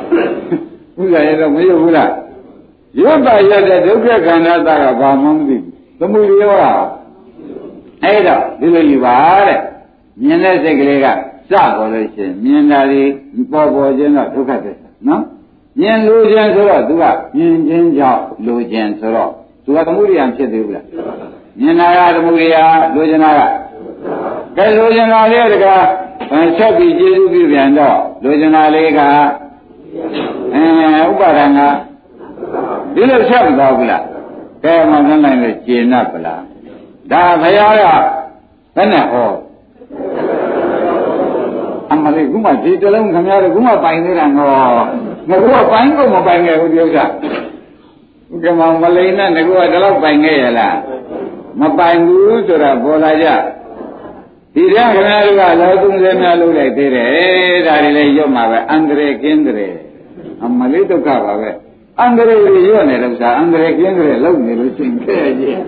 [0.99, 2.13] ဥစ္စာရတော့မရွတ်ဘူးလား
[3.01, 6.65] ရွတ်ပါရတဲ့ဒုက္ခခန္ဓာတာကဘာမှမသိဘူးသမုဒိယောက
[8.03, 9.17] အဲ့တော့ဒီလိုယူပါ
[9.49, 9.61] တဲ့
[10.23, 11.07] မြင်တဲ့စိတ်ကလေးက
[11.51, 13.03] စပေါ်လို့ရှိရင်မြင်တာဒီ
[13.53, 15.23] ပေါ်ပေါ်ချင်းတော့ဒုက္ခသစ္စာနော်
[15.81, 17.05] မြင်လို့ခြင်းဆိုတော့သူက
[17.37, 19.33] မြင်ခြင်းကြောင့်လိုခြင်းဆိုတော့
[19.67, 20.87] သူကသမုဒိယဖြစ်သေးဘူးလား
[21.61, 22.57] မြင်တာကသမုဒိယ
[22.95, 23.41] လိုချင်တာက
[24.57, 25.85] ကဲလိုချင်တာလေးတကား
[26.59, 29.01] ဆက်ပြီးကျေစုပြုပြန်တော့လိုချင်တာလေးက
[30.55, 31.61] အဲဥပါဒံက
[32.95, 34.05] ဒီလိုဆက်မသွားဘူးလား
[34.65, 36.43] ကဲမနှနိုင်လို့ကျေနပ်ပလား
[37.13, 37.85] ဒါဘုရားက
[38.77, 39.33] ဘယ်နဲ့ဟော
[41.91, 44.49] အမလေးခုမှဒီတလုံးခင်ဗျားတို့ခုမှပိုင်နေတာငေါ
[45.29, 47.05] ငါကပိုင်ကုန်မပိုင်ခဲ့ဘူးဒီဥစ္စာ
[48.33, 50.77] ဥက္ကမမလိန်နဲ့ငါကဒီလောက်ပိုင်ခဲ့ရလား
[51.61, 53.27] မပိုင်ဘူးဆိုတာပေါ်လာကြ
[54.55, 59.75] ဒီတည်းခင်ဗျားတို့ကလောသုံးစဲများလုပ်လိုက်သေးတယ်ဒါတွေလည်းရွတ်မှာပဲအန္တရာယ်ကင်းတယ်
[60.45, 61.51] အမလေးဒုက္ခပါပဲ
[62.01, 65.59] အန္တရာယ်တွေရွတ်နေလို့သာအန္တရာယ်ကင်းတယ်လုပ်နေလို့ရှိရင်ခဲကြီး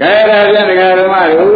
[0.00, 1.52] ကဲဒါပြန်တရားဓမ္မတို့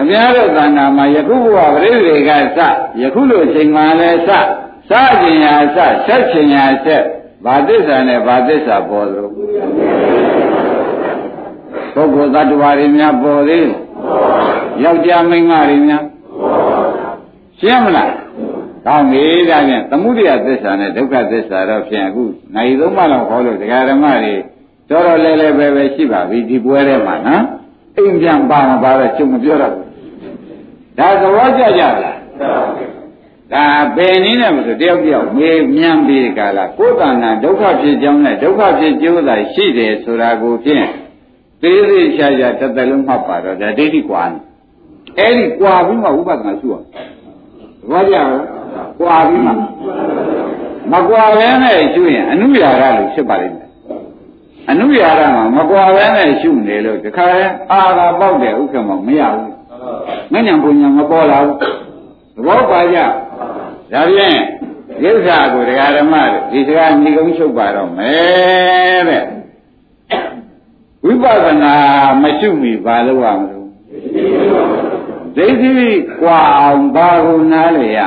[0.00, 2.58] အများတို့သဏ္ဍာန်မှာယခုဘဝပရိသေကစ
[3.02, 4.30] ယခုလိုချိန်မှလည်းစ
[4.90, 7.04] စခြင်းရာစဆက်ခြင်းရာဆက်
[7.44, 9.42] ဘာသစ္စာနဲ့ဘာသစ္စာပေါ်သလိုပု
[12.04, 13.68] ဂ္ဂိုလ်သတ္တဝါတွေများပေါ်သေး
[14.82, 16.02] ယောက်ျားမိန်းမတွေများ
[17.60, 18.12] ရှင်းမလား
[18.86, 22.24] ကောင်းပြီဒါဖြင့်သမှုရိယသစ္စာနဲ့ဒုက္ခသစ္စာတော့ဖြင့်အခု
[22.54, 24.34] နိုင်သုံးပါးလောက်ဟောလို့တရားဓမ္မတွေ
[24.90, 27.44] တော်တော်လဲလဲပဲပဲရှိပါပြီဒီပွဲထဲမှာနော်
[27.96, 29.86] အိမ်ပြန်ပါမပါတော့ချုပ်မပြောတော့ဘူး
[30.98, 32.16] ဒါသဘောကျကြလား
[33.52, 40.86] ဒါပယ်နည်းနဲ့မဆိုတယောက်တယောက်မေးမြန်းပြီးကြလားကိုယ်တဏ္ဍဒုက္ခဖြစ်ကြောင်းနဲ့ဒုက္ခဖြစ်ကျိုးသာရှိတယ်ဆိုတာကိုဖြင့်
[41.62, 44.38] သေးသေးချာချာတစ်သက်လုံးမှတ်ပါတော့ဒါဒိဋ္ဌိကွာနေ
[45.18, 46.74] အဲ့ဒီကွာပြီးမှဥပဒနာရှိရ
[47.90, 48.38] ဘာကြလဲ
[49.00, 49.52] ကွာပြီးမှ
[50.92, 53.70] မကွာဘဲနဲ့ရှုရင်အနုရာဂလို့ဖြစ်ပါလိမ့်မယ်
[54.70, 57.26] အနုရာဂမှာမကွာဘဲနဲ့ရှုနေလို့တခါ
[57.72, 59.52] အာသာပေါက်တယ်ဥက္ကမမရဘူး
[60.32, 61.62] မဉ္ဇဉ်ပူညာမပေါ်လာဘူးသ
[62.46, 62.98] ဘောပါကြ
[63.92, 64.38] ဒါဖြင့်
[65.02, 66.14] ကိစ္စကိုတရားဓမ္မ
[66.52, 69.24] ဒီစကားညီကုန်းချုပ်ပါတော့မယ်တဲ့
[71.04, 71.74] ဝိပဿနာ
[72.22, 73.66] မရှိမီဘာလို့ရမလို့
[75.36, 75.88] ဒိဋ္ဌိ
[76.20, 77.98] ကွာအောင်ဘာကိုနားလေရ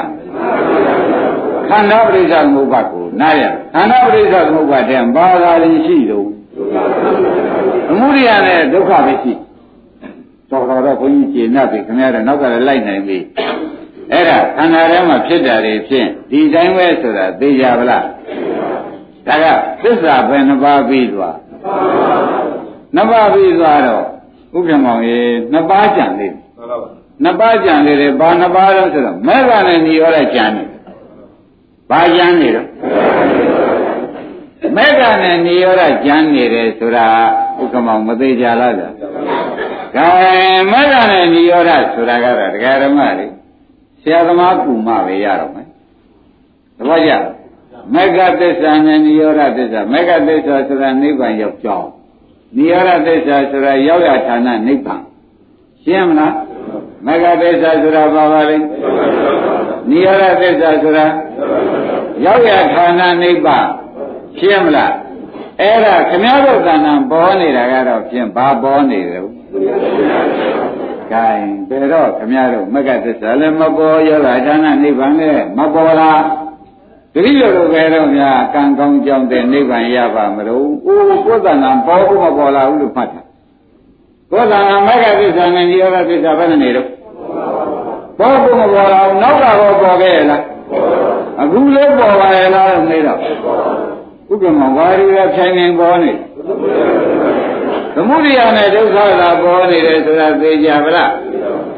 [1.68, 6.28] ခန္ဓာပရိစ္ဆေသမုပ္ပါကိုနားရခန္ဓာပရိစ္ဆေသမုပ္ပါတဲ့ဘာသာရင်ရှိတော့
[7.92, 9.34] အမှုရိယနဲ့ဒုက္ခပဲရှိ
[10.52, 13.18] တော်တော်တော့ဘုန်းကြီးကျေနပ်ပြီခင်ဗျားတို့နောက်ကလည်းလိုက်နိုင်ပြီ
[14.12, 18.06] အဲ့ဒါခန္ဓာထဲမှာဖြစ်တာတွေဖြင့်ဒီတိုင်းပဲဆိုတာသိကြပါလား
[19.28, 19.46] ဒါက
[19.84, 21.38] သစ္စာပဲနှစ်ပါးပြီးသွား
[22.96, 24.06] နှစ်ပါးပြီးသွားတော့
[24.56, 26.34] ဥက္ကမောင်ရေနှစ်ပါးကြံသေး
[27.24, 30.64] နှစ်ပါးကြံသေးတယ်ဘာနှစ်ပါးတော့ဆိုတော့မဲကနဲ့ညီရောတဲ့ကြံနေ
[31.90, 32.68] ဘာကျမ်းနေတော့
[34.78, 37.08] မက္ကနဲ့နိရောဓကျမ်းနေတယ်ဆိုတာ
[37.62, 38.90] ဥက္ကမောင်မသေးကြလားဗျာ
[39.96, 40.08] ကဲ
[40.72, 43.28] မက္ကနဲ့နိရောဓဆိုတာကတော့တရားဓမ္မတွေ
[44.02, 45.68] ဆရာသမားကူမှပဲရတော့မယ်
[46.78, 47.12] သဘောကျ
[47.94, 51.90] မက္ကသစ္စာနဲ့နိရောဓသစ္စာမက္ကသစ္စာဆိုတာနိဗ္ဗာန်ရောက်ကြောင်း
[52.58, 55.02] နိရောဓသစ္စာဆိုတာရောက်ရဌာနနိဗ္ဗာန်
[55.84, 56.34] ရှင်းမလား
[57.06, 58.58] မဂ္ဂသစ္စာဆိုတာဘာပါလဲ
[59.90, 61.06] နိရောဓသစ္စာဆိုတာ
[62.26, 63.68] ရောက်ရဌာနနိဗ္ဗာန်
[64.40, 64.94] ရှင်းမလား
[65.62, 69.26] အဲ့ဒါခမည်းတော်တဏ္ဍပေါ်နေတာကတော့ဖြင့်ဘာပေါ်နေတယ်
[71.14, 71.26] ကဲ
[71.70, 76.22] ဘယ်တော့ခမည်းတော်မဂ္ဂသစ္စာလည်းမပေါ်ရောဂဌာနနိဗ္ဗာန်လည်းမပေါ်လား
[77.14, 83.22] တတိယလိုပဲတော့များကံကောင်းကြောင်းတဲ့နိဗ္ဗာန်ရပါမလို့အိုးကိုယ်တဏ္ဍပေါ်ဖို့မပေါ်လာဘူးလို့မှတ်တာ
[84.32, 86.88] ကိုယ်တဏ္ဍမဂ္ဂသစ္စာနဲ့နိရောဓသစ္စာဘယ်နဲ့နေတော့
[88.20, 90.42] ပေါ်ဖို့မပေါ်လာဘူးနောက်ကတော့ပေါ်ခဲ့ရလား
[91.42, 93.20] အခုလည်းပေါ်ပါရဲ့လားလို့နေတော့
[94.34, 96.12] ဥပ္ပမဝါရီရဖြိုင်နေပေါ်နေ
[97.96, 101.12] သမုဒိယနဲ့ဒုက္ခသာပေါ်နေတယ်ဆိုတာသိကြပါလား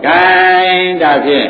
[0.05, 0.19] ကဲ
[1.01, 1.49] ဒါဖြင့်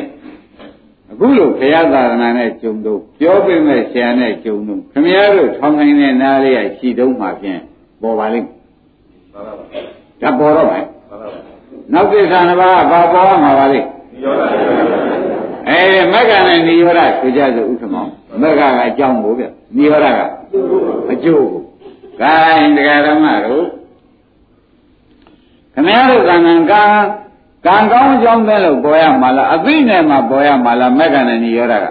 [1.11, 7.59] အခုလိုဘုရားသာသနာနဲ့ကြုံတော့ပြောပြမဲ့ဆရာနဲ့ကြုံတော့ခမည်းတော်ထောင်းနိုင်တဲ့နားလေးရရှိတုံးမှဖြင့်
[8.01, 8.47] ပေါ်ပါလိမ့်
[10.22, 10.86] ဒါပေါ်တော့မယ်
[11.93, 13.88] နောက်သစ္စာနှစ်ပါးဘာပေါ်မှာပါလိမ့်
[15.70, 15.80] အဲ
[16.14, 18.05] မက္ကနဲ့နိရောဓဆိုကြဆိုဥက္ကမော
[18.41, 19.45] မက္ကကအကြောင်းကိုဗျ
[19.78, 20.20] နိရောဓက
[21.11, 21.61] အကျိုးကို
[22.20, 23.66] ဂိုင်းတရားဓမ္မတို့
[25.74, 26.56] ခမည်းတော်ကံကံ
[27.66, 31.86] ကံကောင်းအကြောင်းပဲလို့ပေါ်ရမှာလားအသိနဲ့မှပေါ်ရမှာလားမက္ကနဲ့နိရောဓက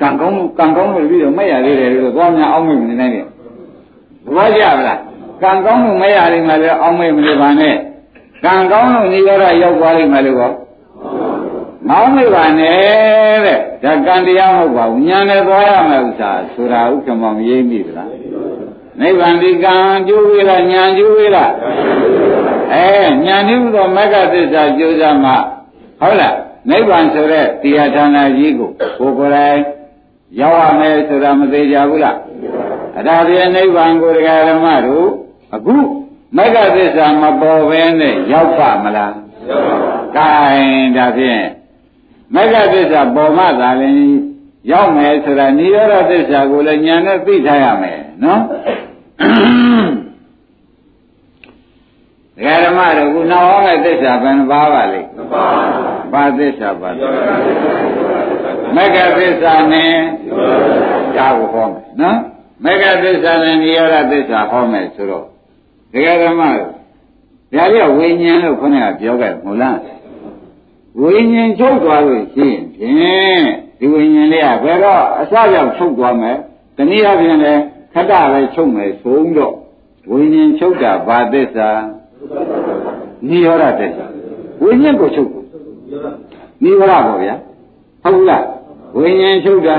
[0.00, 3.24] ကံကောင်းကံကောင်းလို့ပြီးတော့မရသေးတယ်လို့သွားများအောင်းမိမနေနိုင်နဲ့
[4.34, 5.00] ဘောကြပါလား
[5.42, 7.74] ကံကောင်းလို့မရနိုင်မှလည်းအောင်းမိမနေပါနဲ့
[8.44, 10.38] ကံကောင်းလို့နိရောဓရောက်သွားလိမ့်မယ်လို့
[11.88, 18.08] မောင်းမိပါနဲ့တဲ့ဒါကံတရားမဟုတ်ပါဘူးညာနဲ့သွားရမယ်ဥစ္စာဆိုတာဥက္ကမောင်ရေးမိသလား
[19.00, 19.74] နိဗ္ဗာန်ဒီကံ
[20.08, 21.52] ကျိုးဝေးလားညာကျိုးဝေးလား
[22.74, 22.88] အဲ
[23.24, 25.32] ညာနိဟုသောမဂ္ဂသစ္စာကျိုးစားမှ
[26.00, 26.36] ဟုတ်လား
[26.70, 29.60] နိဗ္ဗာန်ဆိုတဲ့တရားဌာနကြီးကိုကိုယ်ကိုယ်တိုင်
[30.40, 32.16] ရောက်ရမယ်ဆိုတာမသေးကြဘူးလား
[32.98, 35.08] အဒါပြနိဗ္ဗာန်ကိုတရားဓမ္မတို့
[35.54, 35.76] အခု
[36.36, 39.14] မဂ္ဂသစ္စာမပေါ်ဘဲနဲ့ရောက်ပါမလား
[39.48, 40.28] ရောက်ပါဘူး။ကဲ
[40.96, 41.44] ဒါဖြင့်
[42.34, 43.96] မဂ္ဂသစ္စာပေါ်မှသာလျှင်
[44.72, 48.42] ရောက်မယ်ဆိုတာနိရောဓသစ္စာကိုလည်းညာနဲ့သိထားရမယ်နော်
[49.18, 49.20] ဒ
[52.44, 57.06] ကာဓမ္မတို့ခုနောက်ဟောတဲ့သစ္စာဘယ်နှပါးပါလိမ့်မပါဘူးဘာသစ္စာပါလဲ
[58.76, 59.92] မဂ္ဂသစ္စာနဲ့
[61.16, 62.18] ဒါကိုဟောမယ်နော်
[62.64, 65.26] မဂ္ဂသစ္စာနဲ့နိရောဓသစ္စာဟောမယ်ဆိုတော့
[65.92, 66.70] ဒကာဓမ္မတို့
[67.54, 69.78] ဒါပြဝိညာဉ်လို့ခေါင်းကပြောခဲ့မို့လား
[71.00, 73.44] ဝိညာဉ်ချုပ်သွားလို့ရှိရင်ဖြင့်
[73.78, 76.36] ဒီဝိညာဉ်လေးကဘယ်တော့အစကြောင့်ချုပ်သွားမယ်
[76.76, 77.62] တနည်းအားဖြင့်လည်း
[77.94, 79.54] ခတ္တပဲချုပ်မယ်ဆိုတော့
[80.10, 81.68] ဝိညာဉ်ချုပ်တာဘာသစ္စာ
[83.28, 84.06] နိရောဓသစ္စာ
[84.62, 85.30] ဝိညာဉ်ကိုချုပ်
[86.62, 87.34] နိရောဓပေါ့ဗျာ
[88.02, 88.44] ဟုတ်လား
[88.98, 89.76] ဝိညာဉ်ချုပ်တာ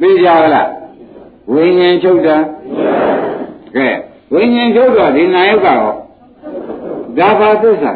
[0.00, 0.68] သိကြပါလား
[1.52, 2.36] ဝိညာဉ်ချုပ်တာ
[3.76, 3.88] ကဲ
[4.32, 5.96] ဝိညာဉ်ချုပ်တော့ဒီနာယုတ်ကတော့
[7.18, 7.92] ဒါဘာသစ္စာ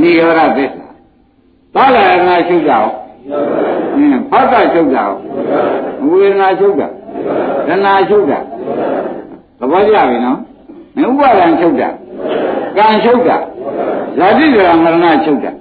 [0.00, 0.86] နိရောဓသစ္စာ
[1.74, 2.86] သာလရဏချုပ်တာရော
[3.96, 5.10] အင်းဖောက်ကချုပ်တာရော
[6.08, 6.88] ဝေဒနာချုပ်တာ
[7.68, 8.38] ဒနာချုပ်တာ
[9.58, 10.38] သဘောကျပြီနော်
[11.10, 11.88] ဥပါဒံချုပ်တာ
[12.76, 13.36] ကံချုပ်တာ
[14.18, 15.52] ဇာတိဇရာမရဏချုပ်တာ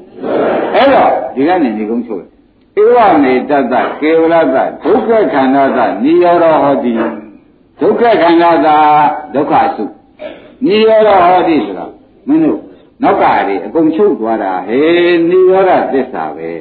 [0.76, 2.24] အဲ့တော့ဒီကနေဒီကုန်းချုပ်
[2.80, 6.92] ဧဝမေတ္တကေဝလတ္တဒုက္ခခန္ဓာသနိရောဓဟောတိ
[7.80, 8.78] ဒုက္ခခန္ဓာသာ
[9.34, 9.86] ဒုက္ခစု
[10.66, 11.86] နိရောဓဟောတိဆိုတာ
[12.28, 12.60] မင်းတို့
[13.04, 16.52] နောက်ကတွေအကုန်ချုပ်သွားတာဟေးနိရောဓသစ္စာပဲ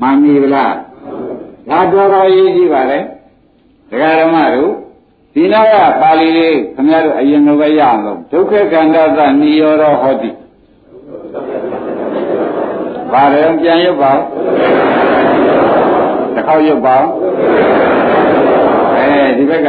[0.00, 0.74] မှန်ပြီလား
[1.68, 2.98] ဒါတော်တော်ရေးကြည့်ပါလေ
[3.90, 4.72] ဒကာဓမ္မတို့
[5.34, 10.30] ဒီနောက်ကပါဠိလေးခင်ဗျားတို့အရင်ကပဲရအောင်လို့ဒုက္ခခန္ဓာသနိရောဓဟောတိ
[13.12, 14.12] ပါတယ်ပြန်ရုပ်ပါ
[16.34, 16.96] တစ်ခေါက်ရုပ်ပါ
[18.96, 19.68] အဲဒီဘက်က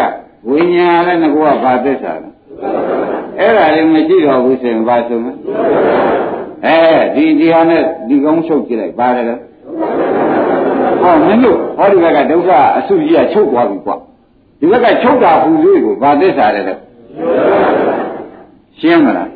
[0.49, 2.29] ဝိညာဉ်လည်းငကောကဘာသစ္စာလဲ
[3.39, 5.33] အဲ့ဒါလည်းမရှိတော့ဘူးဆိုရင်ဘာဆိုမလဲ
[6.65, 6.77] အဲ
[7.15, 9.35] ဒီဒီဟာနဲ့ဒီကောင်းချုပ်ကြည့်လိုက်ပါတယ်လေ
[11.05, 13.95] ဟောမင်းတို့ဟောဒီဘက်ကဒုက္ခအဆုကြီးကချုပ်သွားပြီကွာ
[14.59, 16.75] ဒီဘက်ကချုပ်တာဟူလေးကိုဘာသစ္စာလဲလဲ
[18.79, 19.29] ရှင်းမလား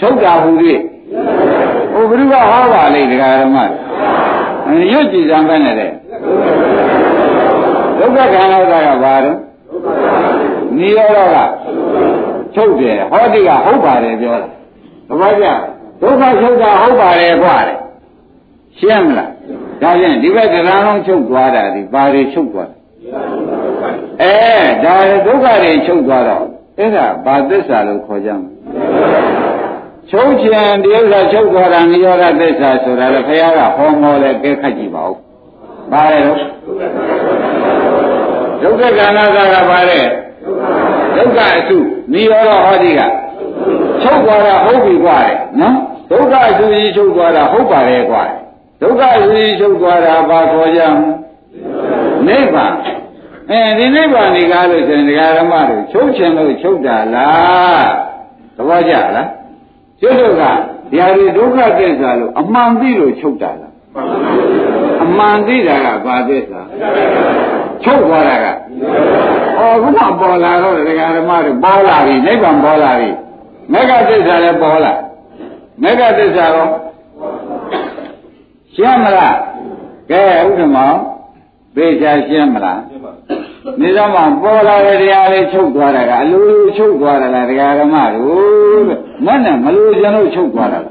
[0.00, 0.80] ချုပ်တာဟူလေး
[1.92, 3.58] ဟိုဘုရားဟောပါလေဒကာရမ
[4.92, 5.90] ရွတ်ကြည်စမ်းပဲနဲ့တဲ့
[7.98, 9.38] ဒုက္ခခန္ဓာကဘာတော့
[10.78, 11.36] နိရောဓက
[12.54, 14.48] ချုပ်တယ်ဟောတိကဟုတ်ပါတယ်ပြောတာ
[15.08, 15.46] ဘာမှကြ
[16.02, 17.78] ဒုက္ခချုပ်တာဟုတ်ပါတယ်ကွာတဲ့
[18.78, 19.30] ရှင်းမလား
[19.82, 22.70] ဒါဖြင့်ဒီဘက်တရားလုံးချုပ်သွားတာဒီဘာတွေချုပ်သွား
[24.22, 24.34] အဲ
[24.84, 26.46] ဒါဒုက္ခတွေချုပ်သွားတော့
[26.78, 28.50] အဲ့ဒါဘာသစ္စာလို့ခေါ်ကြမလဲ
[30.10, 35.16] ချုပ်ချင်ဒီဥစ္စာချုပ်သွားတာနိရောဓသစ္စာဆိုတာလေခရားကဟောမောလဲကဲခတ်ကြည့်ပါဦး
[35.92, 36.38] ဘာလဲလို့
[38.62, 39.24] ဒုက္ခကဏ္ဍသာ
[39.54, 40.00] ကဘာလဲ
[41.16, 41.78] ဒုက္ခအစု
[42.12, 43.00] နိရောဓဟောဒီက
[44.02, 45.18] ချုပ်သွားတာဟုတ်ပြီကွာ
[45.60, 45.76] နော်
[46.10, 48.39] ဒုက္ခအစုကြီးချုပ်သွားတာဟုတ်ပါရဲ့ကွာဒုက္ခအ
[48.80, 50.96] စုကြီးချုပ်သွားတာဘာခေါ်ကြမ
[52.26, 52.74] လဲနိဗ္ဗာန်
[53.50, 57.88] အဲဒီနိဗ္ဗာန်ဒီကားလို့ဆိုရင်ဒကာဓမ္မတို့ချုပ်ချင်လို့ချုပ်တာလား
[58.56, 59.28] သဘောကျလား
[60.00, 60.42] ကျွတ်တို့က
[60.90, 63.72] ဒီဟာဒီဒုက္ခသစ္စာလို့အမှန်သိလို့ချုပ်တာလား
[65.04, 66.60] အမှန်သိတာကဘာသစ္စာ
[67.84, 68.46] ချုပ်သွားတာက
[69.58, 73.10] အော်ခုမှပေါ်လာတော့ဒကာဓမ္မတို့ပေါ်လာပြီနိဗ္ဗာန်ပေါ်လာပြီ
[73.72, 74.92] မေဃသစ္စာလည်းပေါ်လာ
[75.82, 76.68] မေဃသစ္စာရော
[78.74, 79.36] ရှင်းမလား
[80.10, 80.92] ကဲဥက္ကမော
[81.76, 82.80] သေချာရှင်းမလား
[83.80, 90.84] နေတော့မှပေါ်လာတဲ့တရားလေးချုပ်သွားတာကအလိုလိုချုပ်သွားတာလားတရားဓမ္မတို့တဲ့မနဲ့မလိုချင်လို့ချုပ်သွားတာလား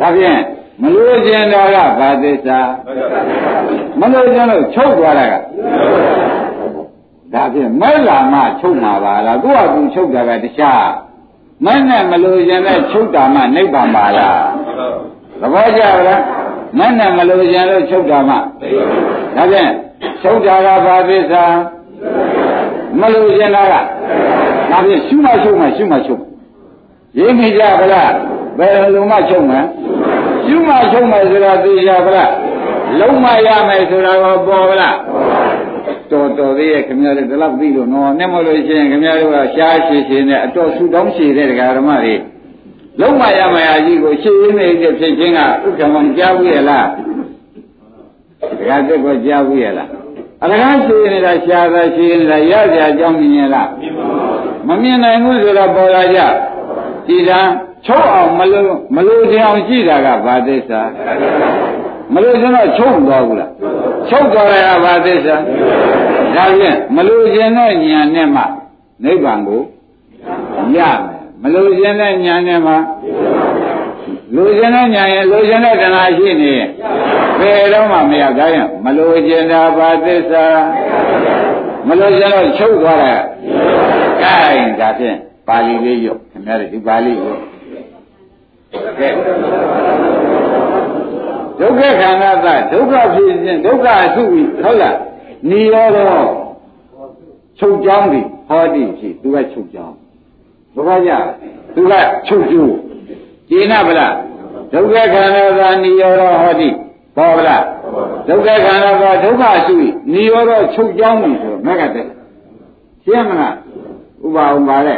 [0.00, 0.40] ဒါဖြင့်
[0.82, 2.60] မလိုချင်တာကဘာသစ္စာ
[4.00, 5.34] မလိုချင်လို့ချုပ်သွားတာက
[7.34, 10.84] ဒါဖြင့်မဲလာမှချုပ်မှာပါလားကိုယ့်အကူချုပ်တာကတခြား
[11.64, 14.40] မနဲ့မလိုချင်တဲ့ချုပ်တာမှနိဗ္ဗာန်ပါလား
[15.40, 16.22] သဘောကျလား
[16.78, 18.38] မနဲ့မလိုချင်လို့ချုပ်တာမှဒါ
[19.50, 19.70] ဖြင့်
[20.22, 21.44] ချုပ်တာကဘာသစ္စာ
[23.00, 23.80] မလိုချင်တာကဒါ
[24.86, 26.14] ဖြင့်ရှုမှရှုမှရှုမှရှု
[27.18, 28.12] ရင်းမိကြဗလား
[28.58, 29.60] ဘယ်လိုမှချုပ်မှာ
[30.46, 32.32] ရှုမှချုပ်မယ်ဆိုတာသိကြဗလား
[32.98, 34.96] လုံးမရမယ်ဆိုတာကပေါ်ဗလား
[36.10, 42.14] တော်တော်သေးရဲ့ခင်ဗျားတို့ဒီလောက်သိလို့နော်နဲ့မလို့ရှိရင်ခင်ဗျားတို့ကရှားရှည်ရှည်နဲ့အတော်ဆူတောင်းရှည်တဲ့ဒကာဓမ္မတွေ
[42.98, 46.86] လုံးမရမရကြီးကိုရှည်ရင်းနေတဲ့ဖြစ်ချင်းကဥက္ကမကြားဘူးရဲ့လား
[48.58, 49.88] ဒကာတက်ကိုကြားဘူးရဲ့လား
[50.42, 53.68] အလကားရှည်နေတာရှားတာရှည်နေတာရကြအကြောင်းမြင်ရလား
[54.68, 56.20] မမြင်နိုင်ဘူးဆိုတော့ပေါ်လာကြ
[57.06, 57.52] ဒီတန်း
[57.86, 60.80] ချုပ်အောင်မလို့မလို့ခြင်းအောင်ကြည့်တာကဘာသစ္စာ
[62.14, 63.50] မလို့ခြင်းတော့ချုပ်သွားဘူးလား
[64.08, 65.36] ချုပ်သွားရတာဘာသစ္စာ
[66.36, 68.42] ဒါဖြင့်မလို့ခြင်းတဲ့ဉာဏ်နဲ့မှ
[69.04, 69.62] နိဗ္ဗာန်ကို
[70.76, 72.74] ရမယ် မလို့ခြင်းတဲ့ဉာဏ်နဲ့မှ
[74.34, 76.68] လူခြင်းတဲ့ဉာဏ်ရဲ့လူခြင်းတဲ့တဏှာရှိနေရင်
[77.40, 80.46] ဘယ်တော့မှမရကြရင်မလို့ခြင်းတာဘာသစ္စာ
[81.88, 83.14] မလို့ခြင်းတော့ချုပ်သွားတာ
[84.22, 85.16] ကဲဒါဖြင့်
[85.48, 87.34] ပါဠိလေးရုပ်ခင်ဗျားတို့ဒီပါဠိကို
[88.98, 89.08] ကဲ
[91.58, 94.96] ဒုက္ခခန္ဓာသဒုက္ခဖြစ်ခြင်းဒုက္ခအစုပြီဟုတ်လား
[95.50, 95.98] နိရောဓ
[97.58, 99.99] ချုပ်ကြောင်းပြီဟောတိဖြစ်သူကချုပ်ကြောင်း
[100.74, 101.12] ဘုရားကြ
[101.74, 101.94] သူက
[102.26, 102.74] ချုပ်ကျိုး
[103.50, 104.14] ကျင်းနာဗလား
[104.72, 106.68] ဒုက္ခခန္ဓာသာနိရောဓဟောတိ
[107.16, 107.64] ပေါ်ဗလား
[108.28, 112.06] ဒုက္ခခန္ဓာသာဒုက္ခအစုပြီနိရောဓချုပ်ကြောင်းပြီဆိုမကတဲ့
[113.04, 113.54] ရှင်းမလား
[114.24, 114.96] ဥပါဥပါလဲ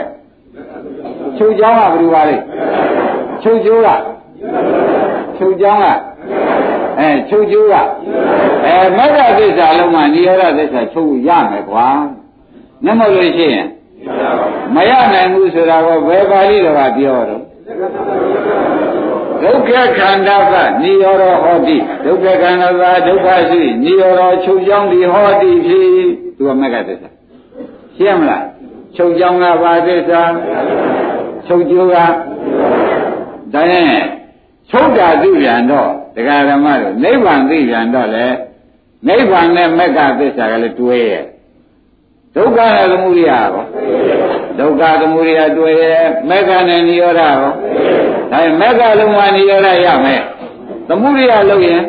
[1.37, 2.37] ချုပ်ကြောင်းကဘယ်လိုပါလဲ
[3.43, 3.89] ချုပ်ကျိုးက
[5.39, 5.87] ချုပ်ကြောင်းက
[6.99, 7.75] အဲချုပ်ကျိုးက
[8.65, 11.89] အဲမဂ္ဂသစ္စာလုံးမှာနိရောဓသစ္စာချုပ်ရမယ်ကွာ
[12.85, 13.67] နမလို့ရှိရင်
[14.75, 17.43] မရနိုင်ဘူးဆိုတာကဘယ်ပါဠိတော်ကပြောတော့
[19.43, 25.87] ဒုက္ခခန္ဓာကနိရောဓဟောတိဒုက္ခခန္ဓာကဒုက္ခရှိနိရောဓချုပ်ကြောင်းဒီဟောတိဖြစ်
[26.37, 27.11] သူကမဂ္ဂသစ္စာ
[27.97, 28.45] ရှင်းမလား
[28.97, 30.23] ချုပ်ကြောင်းကဘာသစ္စာ
[31.47, 31.97] ချုပ်ကျိုးက
[33.55, 33.95] ဒါရင်
[34.71, 38.27] ချုပ်တာသိပြန်တော့တရားဓမ္မတို့နိဗ္ဗာန်သိပြန်တော့လေ
[39.09, 41.25] နိဗ္ဗာန်နဲ့မက္ခသစ္စာကလည်းတွဲရဲ့
[42.37, 43.57] ဒုက္ခနဲ့သမုဒိယရော
[44.59, 47.37] ဒုက္ခသမုဒိယတွဲရဲ့မက္ခနဲ့နိရောဓရော
[48.31, 50.21] ဒါရင်မက္ခလုံးမှာနိရောဓရမယ်
[50.89, 51.83] သမုဒိယလုံးရင်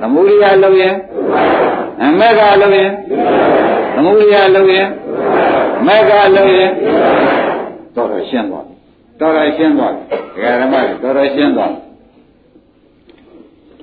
[0.00, 0.94] သမုဒိယလုံးရင်
[2.20, 2.90] မက္ခလုံးရင်
[3.94, 4.86] သမုဒိယလုံးရင်
[5.86, 6.70] မက္ခလုံးရင်
[7.94, 8.66] တော်တော်ရှင်းသွား
[9.20, 9.94] တော်တော်ရှင်းသွား
[10.36, 11.72] တယ်ဓမ္မတော်တော်ရှင်းသွား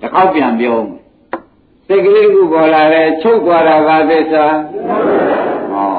[0.02, 0.76] တစ်ခေါက်ပြန်ပြော
[1.88, 4.46] စိတ်ကလေးကပေါ်လာတယ်ချုပ်သွားတာပါသစ္စာ
[5.72, 5.90] ဟော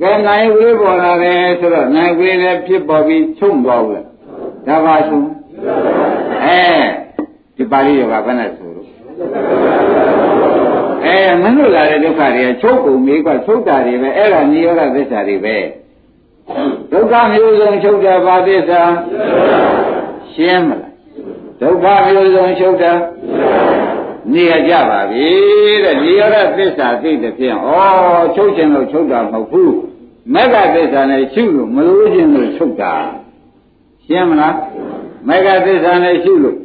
[0.00, 4.06] ကဲနိုင်ဝေးပေါ်လာတယ်ဆိုတော့နိုင်ဝေးလည်းဖြစ်ပေါ်ပြီးချုပ်သွားဘူးလား
[4.66, 5.26] ဒါပါဆုံး
[6.44, 6.62] အဲ
[7.56, 8.88] ဒီပါဠိတော်ကဘယ်နဲ့ဆိုလို့
[11.06, 15.56] အဲမနှုတ်လာတဲ့ဒုက္ခတွေကချုပ်ကုန်ပြီကချုပ်တာတွေပဲအဲ့ဒါနိရောဓသစ္စာတွေပဲ
[16.92, 18.82] ဒုက္ခမျိုးစုံချုပ်တာဘာသစ္စာ
[20.32, 20.92] ရှင်းမလား
[21.60, 22.92] ဒုက္ခမျိုးစုံချုပ်တာ
[24.32, 25.28] နေရကြပါပြီ
[25.84, 27.68] တဲ့နေရတဲ့သစ္စာသိတဲ့ဖြင့်ဩ
[28.34, 29.74] ချုပ်ခြင်းလို့ချုပ်တာမဟုတ်ဘူး
[30.34, 32.94] မက္ကသစ္စာနဲ့ရှုလို့မလို့ခြင်းလို့ချုပ်တာ
[34.06, 34.56] ရှင်းမလား
[35.28, 36.56] မက္ကသစ္စာနဲ့ရှုလို့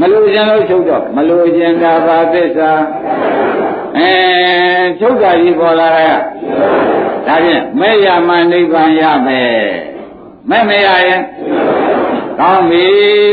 [0.00, 2.70] မလို့ခြင်းလို့ချုပ်တော့မလို့ခြင်းတာဘာသစ္စာ
[3.98, 4.12] အဲ
[5.00, 6.10] ချုပ်တာကြီးပေါ်လာတာ
[7.26, 9.58] ဒါဖြင့်မဲ့ရမှနိဗ္ဗာန်ရမယ်
[10.50, 11.22] မဲ့မရရင်
[12.38, 12.84] ကောင်းပြီ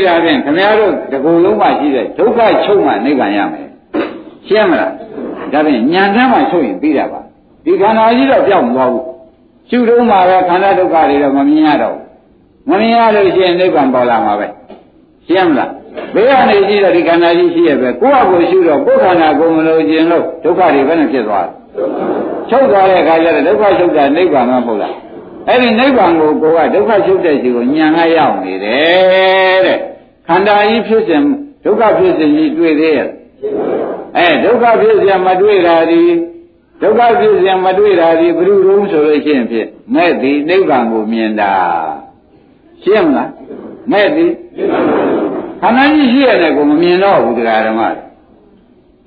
[0.05, 3.67] ဒါဖြင့်ခမည်းတော်တကူလုံးမှရှိတဲ့ဒုက္ခချုပ်မှနိဗ္ဗာန်ရမယ်
[4.47, 4.91] ရှင်းမလား
[5.51, 7.19] ဒါဖြင့်ဉာဏ်ထဲမှာချုပ်ရင်ပြီးတာပါ
[7.65, 9.05] ဒီခန္ဓာကြီးတော့ပြောင်းမသွားဘူး
[9.69, 12.01] ရှုတော့မှပဲခန္ဓာဒုက္ခတွေတော့မမြင်ရတော့ဘူး
[12.69, 14.47] မမြင်ရလို့ရှိရင်နိဗ္ဗာန်ပေါ်လာမှာပဲ
[15.27, 15.71] ရှင်းမလား
[16.13, 21.51] ဘေးကနေကြည့်တော့ဒီခန္ဓာကြီးရှိရပဲကိုယ့်အကိုရှုတော့ကိုယ်ခန္ဓာကိုယ်မလို့ခြင်းလို့ဒုက္ခတွေဘယ်နဲ့ဖြစ်သွားလဲ
[22.49, 24.93] ချုပ်သွားတဲ့အခါကျတော့ဒုက္ခချုပ်တာနိဗ္ဗာန်မှမဟုတ်လား
[25.47, 29.79] အဲ့ဒီနိဗ္ဗာန်ကိုကိုယ်ကဒုက္ခချုပ်တဲ့စီကိုညံကရောက်နေတယ်တဲ့
[30.27, 31.23] ခန္ဓာကြီးဖြစ်စဉ်
[31.63, 33.09] ဒုက္ခဖြစ်စဉ်ကြီးတွေ့သေးရဲ့
[34.17, 36.03] အဲဒုက္ခဖြစ်စဉ်မတွေ့တာဒီ
[36.81, 41.51] ဒုက္ခဖြစ်စဉ်မတွေ့တာဒီဘ누구တုံးဆိုလို့ရှိရင်ဖြစ်မဲ့ဒီနိဗ္ဗာန်ကိုမြင်တာ
[42.83, 43.31] ရှင်းမလား
[43.91, 44.25] မဲ့ဒီ
[45.61, 47.81] ခန္ဓာကြီးရှိရတယ်ကိုမမြင်တော့ဘူးတရားဓမ္မ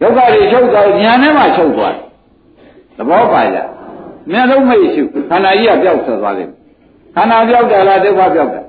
[0.01, 1.95] ဒုက္ခတွေချုပ်သွားဉာဏ်နဲ့မှချုပ်သွား
[2.97, 3.59] သဘောပါကြ
[4.30, 6.52] မျက်လုံးမိတ်ရှုခန္ဓာကြီးကပျောက်သွားလိမ့်
[7.14, 8.64] ခန္ဓာပျောက်တယ်လားဒုက္ခပျောက်တယ်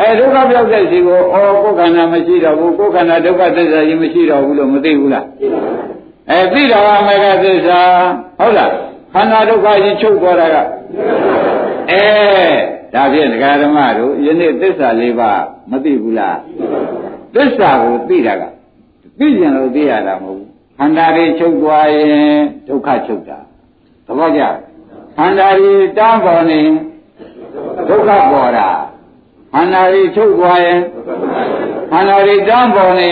[0.00, 5.26] အဲဒုက္ခပျောက်တဲ့စီကိုအော်ကိုယ်ခန္ဓာမရှိတော့ဘူးကိုယ်ခန္ဓာဒုက္ခသစ္စာကြီးမရှိတော့ဘူးလို့မသိဘူးလား
[6.30, 7.80] အဲသိတာကမေဃသစ္စာ
[8.38, 8.70] ဟုတ်လား
[9.14, 10.56] ခန္ဓာဒုက္ခကြီးချုပ်သွားတာက
[11.90, 12.02] အဲ
[12.94, 15.30] ဒါဖြင့်ဒကာဓမ္မတို့ယနေ့သစ္စာလေးပါ
[15.70, 16.38] မသိဘူးလား
[17.34, 18.42] သစ္စာကိုသိတာက
[19.18, 20.48] သိကျင်လို့သိရတာမဟုတ်ဘူး
[20.78, 22.38] ခန္ဓာတွေချုပ်သွားရင်
[22.68, 23.38] ဒုက္ခချုပ်တာ
[24.06, 24.42] သဘောကျ
[25.16, 26.60] ခန္ဓာတွေတားပေါ်နေ
[27.88, 28.68] ဒုက္ခပေါ်တာ
[29.54, 30.80] ခန္ဓာတွေချုပ်သွားရင်
[31.90, 33.10] ခန္ဓာတွေတားပေါ်နေ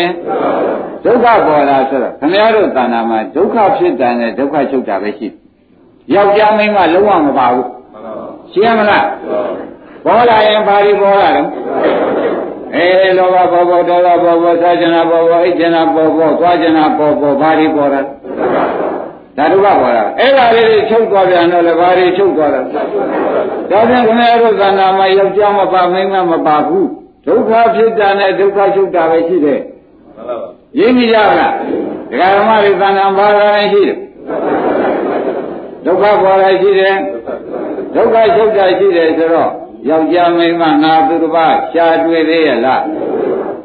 [1.04, 5.28] ဒုက္ခပေါ်တာဆိုတော့ခမည်းတော်တဏ္ဍာမှာဒုက္ခဖြစ်တယ်နဲ့ဒုက္ခချုပ်တာပဲရှိ
[6.14, 7.68] ယောက်ျားမိန်းမလုံးဝမပါဘူး
[8.52, 9.06] ရှင်းမလား
[10.04, 11.42] ပေါ်လာရင်ဘာတွေပေါ်လာလဲ
[12.74, 18.00] အဲလောဘပေါ်ပေါ်ဒေါသပေါ်ပေါ်သာကျနာပေါ်ပေါ်အိတ်ကျနာပေါ်ပေါ်သွားကျနာပေါ်ပေါ်ဘာတွေပေါ်လာ
[19.36, 22.60] ဒါဒုက္ခပေါ်လာအဲ့ဒါလေးတွေချုပ်သွားပြန်တော့လည်းဘာတွေချုပ်သွားတာ
[23.70, 26.88] ဒါပြန်ခင်ဗျားတို့သဏ္ဍာန်မှာယောက်ျားမပါမိန်းမမပါဘူး
[27.26, 29.60] ဒုက္ခဖြစ်တာနဲ့ဒုက္ခချုပ်တာပဲရှိတယ်
[30.78, 31.52] ရင်းမိကြလား
[32.10, 33.98] ဒကာဓမ္မတွေသဏ္ဍာန်ဘာသာနဲ့ရှိတယ်
[35.84, 36.96] ဒုက္ခပေါ်လာရှိတယ်
[37.94, 39.50] ဒုက္ခချုပ်တာရှိတယ်ဆိုတော့
[39.88, 42.82] ယောက်ျားမိန်းမငါသူတစ်ပါးရှားတွေ့သေးရဲ့လား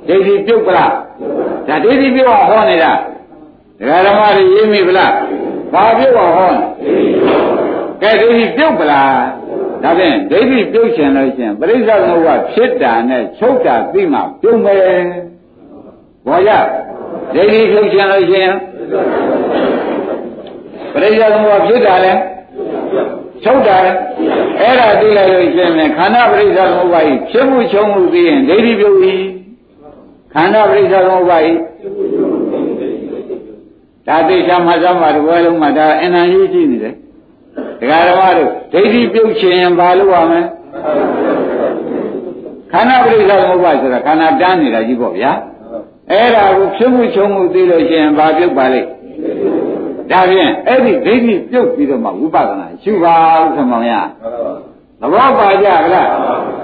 [0.07, 0.93] ဒိဋ္ဌိပြုတ်ပလား
[1.67, 2.91] ဒါဒိဋ္ဌိပြုတ်အောင်ဟောနေတာ
[3.79, 5.11] ဒကာဓမ္မတွေရေးမိပလား
[5.73, 6.53] ဘာပြုတ်အောင်ဟော
[8.01, 9.15] ကဲဒိဋ္ဌိပြုတ်ပလား
[9.83, 15.05] ဒါဖြင့်ဒိဋ္ဌိပြုတ်ချင်လို့ရှင်ပရိစ္ဆေသမုပ္ပါဖြစ်တာနဲ့ချုပ်တာသိမှပြုတ်မယ်
[16.27, 16.49] ဘောရ
[17.33, 18.49] ဒိဋ္ဌိပြုတ်ချင်လို့ရှင်
[20.93, 22.13] ပရိစ္ဆေသမုပ္ပါဖြစ်တာလဲ
[23.43, 23.91] ချုပ်တာလဲ
[24.59, 29.15] အဲ့ဒါသိလိုက်လို့ရှင်နဲ့ခန္ဓာပရိစ္ဆေသမုပ္ပါကြီးဖြစ်မှုချုံမှုသိရင်ဒိဋ္ဌိပြုတ်ပြီ
[30.33, 31.57] ခန္ဓာပရိစ္ဆေသမုပ္ပါကြီး
[34.07, 36.93] ဒါသိချာမှသမှာတပွဲလုံးမှာဒါအင်္ဂါကြီးကြည့်နေတယ်
[37.79, 40.41] ဒကာဓမ္မတို့ဒိဋ္ဌိပြုတ်ချင်ရင်ဘာလုပ်ရမလဲ
[42.71, 45.31] ခန္ဓာပရိစ္ဆေသမုပ္ပါဆိုတာခန္ဓာတန်းနေတာကြီးပေါ့ဗျာ
[46.11, 48.87] အဲ့ဒါကိုဖြစ်မှုချုံမှုသိလို့ရှိရင်ဘာပြုတ်ပါလိမ့်
[50.11, 53.93] ဒါဖြင့်အဲ့ဒီဒိဋ္ဌိပြုတ်ပြီးတော့မှဝိပဿနာရှုပါဦးခမောင်ရ
[55.01, 56.09] သဘောပါကြလား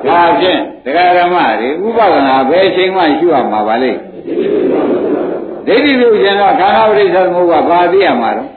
[0.07, 3.99] ဒါဖြင့်တရားဓမ္မတွေဥပဒနာဘယ်ချိန်မှရှုရမှာပါလိမ့်
[5.67, 8.49] ဒိဋ္ဌိပြုတ်ခြင်းတော့ခန္ဓာပရိစ္ဆေသမုပ္ပါဘာသိရမှာတော့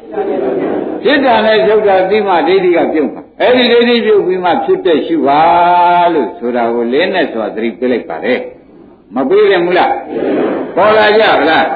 [1.03, 5.43] ဖြစ်တာနဲ့ချုပ်တာသိမှဒိဋ္ဌိကပြုတ်မှာအဲ့ဒီဒိဋ္ဌိပြုတ်ပြီးမှဖြစ်တဲ့ရှုပါ
[6.13, 8.41] လို့ဆိုတာကိုလင်းနဲ့ဆိုတာသတိပေးလိုက်ပါတယ်
[9.15, 9.95] မပေးတယ်မလား
[10.77, 11.67] ပေါ်လာကြဗလား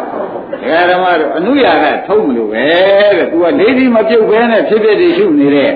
[0.63, 2.65] ဒကာဓမ္မတို့အနုရာကထုံးမလို့ပဲ
[3.17, 5.73] တဲ့သူကဒိဋ္ဌိမပြုတ်ဘဲနဲ့ဖြစ်ဖြစ်တည်ရှုနေတဲ့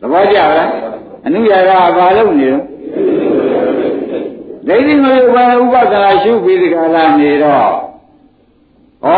[0.00, 0.70] သဘောကျလား
[1.26, 2.64] အနုရာကဘာလုပ်နေတော့
[4.68, 7.91] ဒိဋ္ဌိမပြုတ်ဘဲဥပဒနာရှုပြီးဒီကလာနေတော့
[9.04, 9.08] ဩ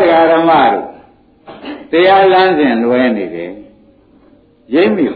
[0.00, 0.86] တရားဓမ္မတို့
[1.92, 3.50] တရားလမ်းစဉ်လွဲနေတယ်
[4.74, 5.06] ရိမ့်ပြီ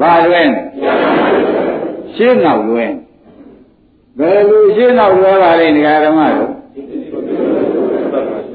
[0.00, 0.60] ဘာလွဲနေ
[2.14, 2.84] ရှင်းနောက်လွဲ
[4.18, 6.52] ဘယ်လိုရှင်းနောက်လွဲပါလဲတရားဓမ္မတို့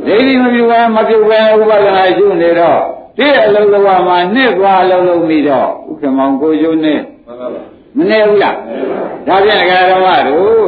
[0.07, 2.79] ဒိဋ္ဌိမပြုဘဲမပြုဘဲဥပဒနာရှုနေတော့
[3.17, 7.01] ဒီအလုံးသဘာမှာနှစ်သွားအလုံးလုံးပြီးတော့ဥက္ကမောင်ကိုကျိုးနဲ့
[7.97, 8.55] မနေဘူးလား
[9.27, 10.65] ဒါဖြင့်ဒကာဓမ္မတို့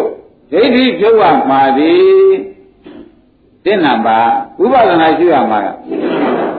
[0.52, 2.55] ဒိဋ္ဌိပြုတ်ရမှာသည်
[3.66, 4.18] တင့်နံပါ
[4.64, 5.68] ဥပဒနာရှိရမှာက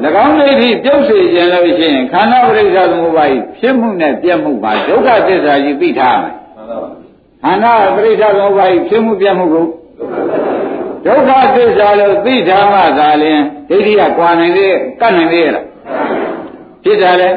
[0.24, 6.34] ၎င်းဒိဋ္ဌိပြုတ်စေခြင်းလို့ရှိရင်ခန္ဓာပရိစ္ဆေသမုပ္ပါဒ်ဖြစ်မှုနဲ့ပြတ်မှုပါဒုက္ခသစ္စာကြီးသိထားမယ်
[7.42, 9.66] ခန္ဓာပရိစ္ဆေသမုပ္ပါဒ်ဖြစ်မှုပြတ်မှုကို
[11.06, 15.64] ဒုက္ခသစ္စာလို့သိထားမှသာလျှင်ဒိဋ္ဌိကကွာနိုင်သေးကတ်နိုင်သေးရလား
[16.84, 17.30] ဖြစ်တာလေ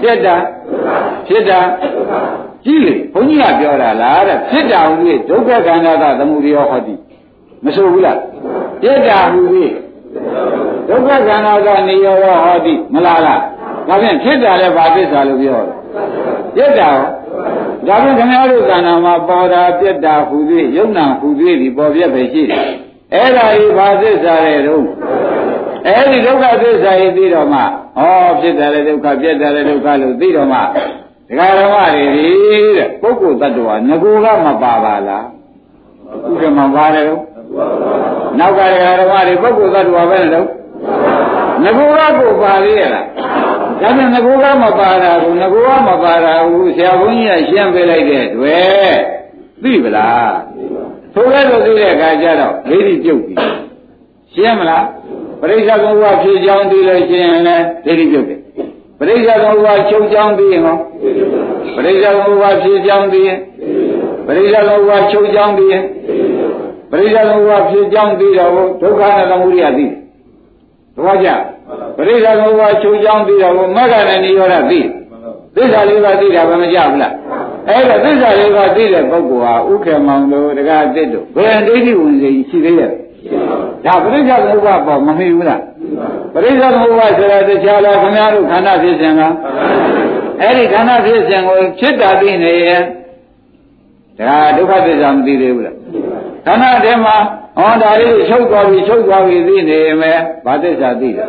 [0.00, 0.34] ဖြစ်တာ
[1.26, 1.60] ဖြစ်တာ
[2.64, 4.96] ကြည့်လေဘုန်းကြီးကပြောတာလားတဲ့ဖြစ်တာဟူ၍
[5.28, 6.94] ဒုက္ခခန္ဓာကသမုဒယဟောတိ
[7.64, 8.18] မဆိုဘူးလား
[8.82, 9.72] ပြက်တာဟူသည်
[10.88, 13.40] ဒုက္ခခန္ဓာကနေရောဟောတိမလားလား
[13.88, 15.74] ဒါဖြင့်ဖြစ်တာလည်းဘာသစ္စာလို့ပြောတယ်
[16.54, 17.06] ပြက်တာရော
[17.86, 22.64] ဒါဖြင့်ခင်ဗျားတို့ခန္ဓာမှာပေါ်တာပြက်တာဟူသည်ယုံနာဟူသည်ဒီပေါ်ပြက်ပဲရှိတယ်
[23.14, 24.84] အဲ့ဒါကြီးဘာသစ္စာလဲတော့
[25.86, 27.64] အဲ့ဒီဒုက္ခသစ္စာကြီးသိတော့မှဩ
[28.40, 32.26] ဖြစ်တယ်လေဒုက္ခပြက်တယ်လေဒုက္ခလို့သိတော့မှဒကာဓမ္မတွေဒီ
[32.76, 35.24] တဲ့ပုဂ္ဂိုလ်တ attva ငကူကမပါပါလား
[36.12, 37.22] ဥက္ကမပါတယ်တော့
[38.38, 40.46] နောက်ကဒကာဓမ္မတွေပုဂ္ဂိုလ်တ attva ပဲလို့
[41.62, 43.06] ငကူကကိုပါသေးရလား
[43.80, 48.94] ဒါပြန်ငကူကမပါတာကိုငကူကမပါတာကိုဆရာဘုန်းကြီးကရှင်းပေးလိုက်တဲ့တွေ့
[49.62, 50.36] သိပလား
[51.14, 53.34] ထိုကဲ့သို့သိတဲ့အခါကျတော့ဒိဋ္ဌိပြုတ်ပြီ
[54.34, 54.86] ရှင်းမလား
[55.40, 58.40] ပရိစ္ဆေကုဝဖြေကြောင်းသိလို့ရှင်းရင်လည်းဒိဋ္ဌိပြုတ်တယ်
[58.98, 60.76] ပရိစ္ဆေကုဝချုပ်ကြောင်းသိရင်ဟော
[61.76, 63.38] ပရိစ္ဆေကုဝဖြေကြောင်းသိရင်
[64.26, 65.84] ပရိစ္ဆေကုဝချုပ်ကြောင်းသိရင်
[66.90, 68.50] ပရိစ္ဆေကုဝဖြေကြောင်းသိတော့
[68.82, 69.92] ဒုက္ခနဲ့သမုဒိယသိတယ်
[70.94, 71.28] သဘောကျ
[71.96, 74.80] ပရိစ္ဆေကုဝချုပ်ကြောင်းသိတော့မဂ္ဂနဲ့နိရောဓသိ
[75.56, 77.12] သစ္စာလေးပါးသိတာပဲမကြဘူးလား
[77.68, 82.90] အဲ့ဒါသစ္စာလေးပါးသိတဲ့ပုဂ္ဂိုလ်ဟာဥက္ကမောင်တို့တရားအစ်တို့ဘယ်ဒိဋ္ဌိဝင်စေရှိသေးရဲ့
[83.84, 85.60] ဒါပရိစ္ဆေသမုပ္ပါပေါ်မမိဘူးလား
[86.34, 89.22] ပရိစ္ဆေသမုပ္ပါဆိုတာတရားလားခင်ဗျားတို့ခန္ဓာဖြစ်ခြင်းက
[90.40, 92.82] အဲ့ဒီခန္ဓာဖြစ်ခြင်းကိုဖြစ်တာသိနေရင်
[94.22, 95.76] ဒါဒုက္ခသစ္စာမသိသေးဘူးလား
[96.46, 97.16] ခန္ဓာထဲမှာ
[97.58, 101.24] ဟောဒါလေးချုပ်သွားပြီချုပ်သွားပြီသိနေမယ်ဘာသစ္စာသိလဲ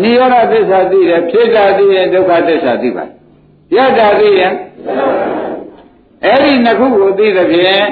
[0.00, 3.04] နိရောဓသစ္စာသိတယ်ဖြစ်တာသိရင်ဒုက္ခသစ္စာသိပါ
[3.70, 4.52] ပြတ်တာသိရင်
[6.24, 7.84] အဲ့ဒီနှစ်ခုကိုသိသဖြင့်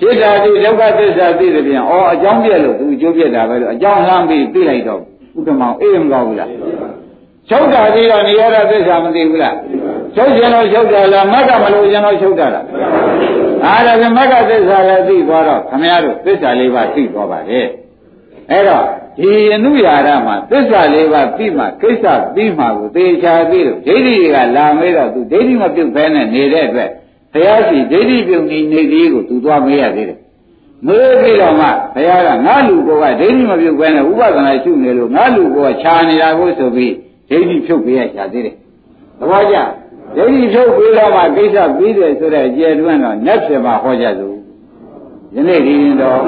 [0.00, 5.00] ဖြစ်တာသိဒုက္ခသစ္စာသိသဖြင့်ဩအကြောင်းပြက်လို့သူအကျိုးပြက်တာပဲလို့အကြောင်းလှမ်းပြီးသိလိုက်တော့
[5.36, 6.50] ဥက္ကမောင်အေးမကောင်းဘူးလား
[7.50, 9.56] ချုပ်တာသိတော့နိရောဓသစ္စာမသိဘူးလား
[10.14, 12.64] ချုပ်ခြင်းတော့ချုပ်တာလားမက္ကမလို့ခြင်းတော့ချုပ်တာလား
[13.66, 17.60] အားဒါပြန်မက္ကသစ္စာလည်းသိသွားတော့ခမည်းတော်သစ္စာလေးပါးသိသွားပါလေ
[18.50, 18.84] အဲ့တော့
[19.18, 26.90] ဒီအနုရာရမှာသစ္စာလေးပါးပြီးမှကိစ္စပြီးမှကိုသေချာသိလို့ဒိဋ္ဌိတွေကလာမေးတော့သူဒိဋ္ဌိမပြုတ်ဘဲနဲ့နေတဲ့အတွက်
[27.32, 30.18] ဘုရားရှိဒိဋ္ဌိပြုတ်နေနေသေးကိုသူသွားမေးရသေးတယ်
[30.86, 36.94] မေးပြီးတော့မှဘုရားကငါလူကောကဒိဋ္ဌိမပြုတ်ဘဲနဲ့ဥပဒနာရှုနေလို့ငါလူကောကခြာနေတာကိုဆိုပြီး
[37.30, 38.54] ဒိဋ္ဌိဖြုတ်ပေးရချာသေးတယ်
[39.18, 39.56] သဘောကျ
[40.16, 44.36] ဒိဋ္ဌိဖြုတ်ပေးတော့မှကိစ္စပြီးတယ်ဆိုတဲ့အကျေတွန်းတော့နတ်ပြမှာဟောကြစို့
[45.34, 46.20] ယနေ့ဒီရင်တော့